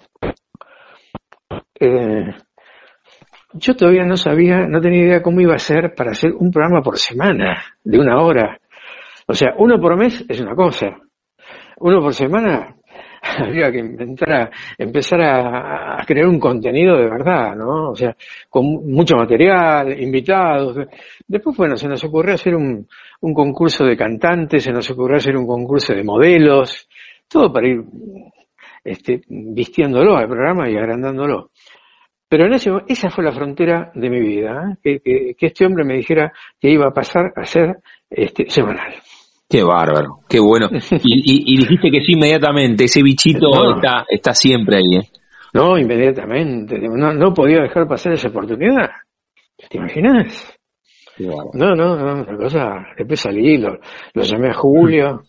[1.78, 2.34] Eh,
[3.55, 6.82] yo todavía no sabía, no tenía idea cómo iba a ser para hacer un programa
[6.82, 8.59] por semana, de una hora.
[9.26, 10.98] O sea, uno por mes es una cosa.
[11.78, 12.76] Uno por semana
[13.38, 17.90] había que inventar a, empezar a, crear un contenido de verdad, ¿no?
[17.90, 18.16] O sea,
[18.48, 20.88] con mucho material, invitados.
[21.26, 22.86] Después, bueno, se nos ocurrió hacer un,
[23.20, 26.88] un concurso de cantantes, se nos ocurrió hacer un concurso de modelos,
[27.28, 27.82] todo para ir
[28.84, 31.50] este, vistiéndolo al programa y agrandándolo.
[32.28, 34.76] Pero en ese, esa fue la frontera de mi vida, ¿eh?
[34.82, 37.76] que, que, que, este hombre me dijera que iba a pasar a ser
[38.08, 38.94] este, semanal.
[39.52, 40.70] Qué bárbaro, qué bueno.
[41.04, 44.96] Y, dijiste que sí inmediatamente, ese bichito está, está siempre ahí.
[44.96, 45.08] ¿eh?
[45.52, 46.78] No, inmediatamente.
[46.78, 48.88] No, no podía dejar pasar esa oportunidad.
[49.68, 50.58] ¿Te imaginas?
[51.18, 53.78] No, no, no, la cosa, después salí, lo,
[54.14, 55.24] lo llamé a Julio.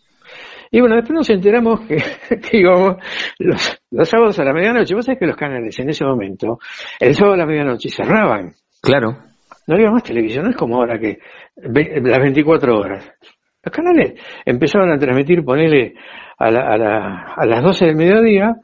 [0.72, 1.98] Y bueno, después nos enteramos que,
[2.50, 2.96] que íbamos
[3.40, 4.96] los, los, sábados a la medianoche.
[4.96, 6.60] Vos sabés que los canales en ese momento,
[6.98, 8.54] el sábado a la medianoche cerraban.
[8.82, 9.18] Claro.
[9.68, 11.20] No había más televisión, no es como ahora que
[11.58, 13.14] las 24 horas.
[13.64, 15.94] Los canales empezaban a transmitir, ponele,
[16.38, 18.56] a, la, a, la, a las 12 del mediodía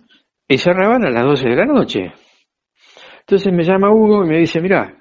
[0.48, 2.12] y cerraban a las 12 de la noche.
[3.20, 4.98] Entonces me llama Hugo y me dice, mira,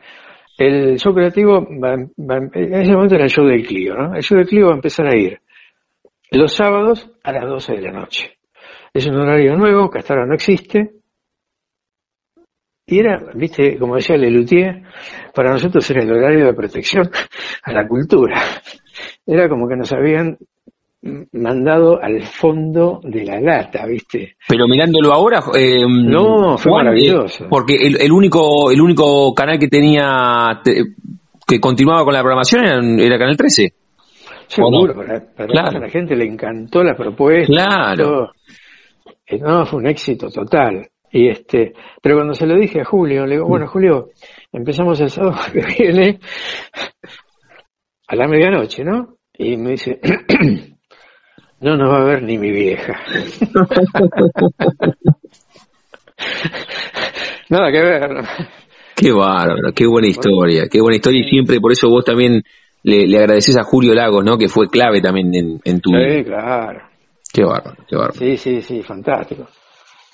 [0.59, 4.15] el show creativo, en ese momento era el show del Clio, ¿no?
[4.15, 5.41] El show del Clio va a empezar a ir
[6.31, 8.39] los sábados a las 12 de la noche.
[8.93, 10.93] Es un horario nuevo que hasta ahora no existe.
[12.87, 14.83] Y era, viste, como decía Lelutier,
[15.35, 17.09] para nosotros era el horario de protección
[17.63, 18.43] a la cultura.
[19.31, 20.39] Era como que nos habían
[21.33, 24.37] mandado al fondo de la lata, ¿viste?
[24.49, 27.47] Pero mirándolo ahora, eh, no, fue maravilloso.
[27.49, 33.37] porque el, único el único canal que tenía que continuaba con la programación era, Canal
[33.37, 33.73] 13.
[34.49, 37.47] Seguro, para, a la gente le encantó la propuesta.
[37.47, 38.33] Claro.
[39.27, 40.89] Eh, no, fue un éxito total.
[41.11, 43.69] Y este, pero cuando se lo dije a Julio, le digo, bueno, mm.
[43.69, 44.09] Julio,
[44.53, 46.19] empezamos el sábado que viene
[48.07, 49.18] a la medianoche, ¿no?
[49.39, 50.01] Y me dice,
[51.61, 52.93] no nos va a ver ni mi vieja.
[57.49, 58.25] Nada que ver.
[58.97, 62.43] Qué bárbaro, qué buena historia, qué buena historia y siempre por eso vos también
[62.83, 64.37] le, le agradeces a Julio Lagos, ¿no?
[64.37, 65.91] Que fue clave también en, en tu...
[65.91, 66.83] Sí, claro.
[67.33, 68.19] Qué bárbaro, qué bárbaro.
[68.19, 69.47] Sí, sí, sí, fantástico.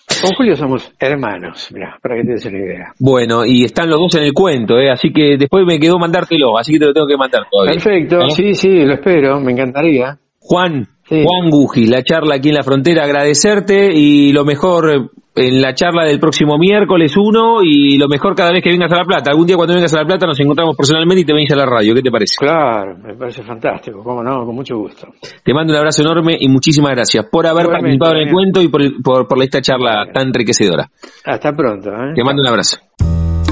[0.06, 2.93] Con Julio somos hermanos, mira, para que te des una idea.
[2.98, 4.90] Bueno, y están los dos en el cuento, ¿eh?
[4.90, 7.72] así que después me quedó mandártelo, así que te lo tengo que mandar todavía.
[7.72, 8.31] Perfecto, ¿Eh?
[8.31, 10.18] sí, sí, lo espero, me encantaría.
[10.39, 10.86] Juan,
[11.22, 16.04] Juan Guji, la charla aquí en la frontera, agradecerte y lo mejor en la charla
[16.04, 19.30] del próximo miércoles uno y lo mejor cada vez que vengas a La Plata.
[19.30, 21.66] Algún día cuando vengas a La Plata nos encontramos personalmente y te venís a la
[21.66, 21.94] radio.
[21.94, 22.36] ¿Qué te parece?
[22.38, 24.02] Claro, me parece fantástico.
[24.02, 25.08] Cómo no, con mucho gusto.
[25.42, 28.68] Te mando un abrazo enorme y muchísimas gracias por haber participado en el cuento y
[28.68, 30.88] por, por, esta charla tan enriquecedora.
[31.24, 31.90] Hasta pronto.
[31.90, 32.12] ¿eh?
[32.14, 32.78] Te mando un abrazo.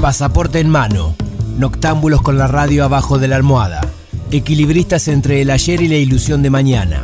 [0.01, 1.15] Pasaporte en mano.
[1.57, 3.81] Noctámbulos con la radio abajo de la almohada.
[4.31, 7.03] Equilibristas entre el ayer y la ilusión de mañana.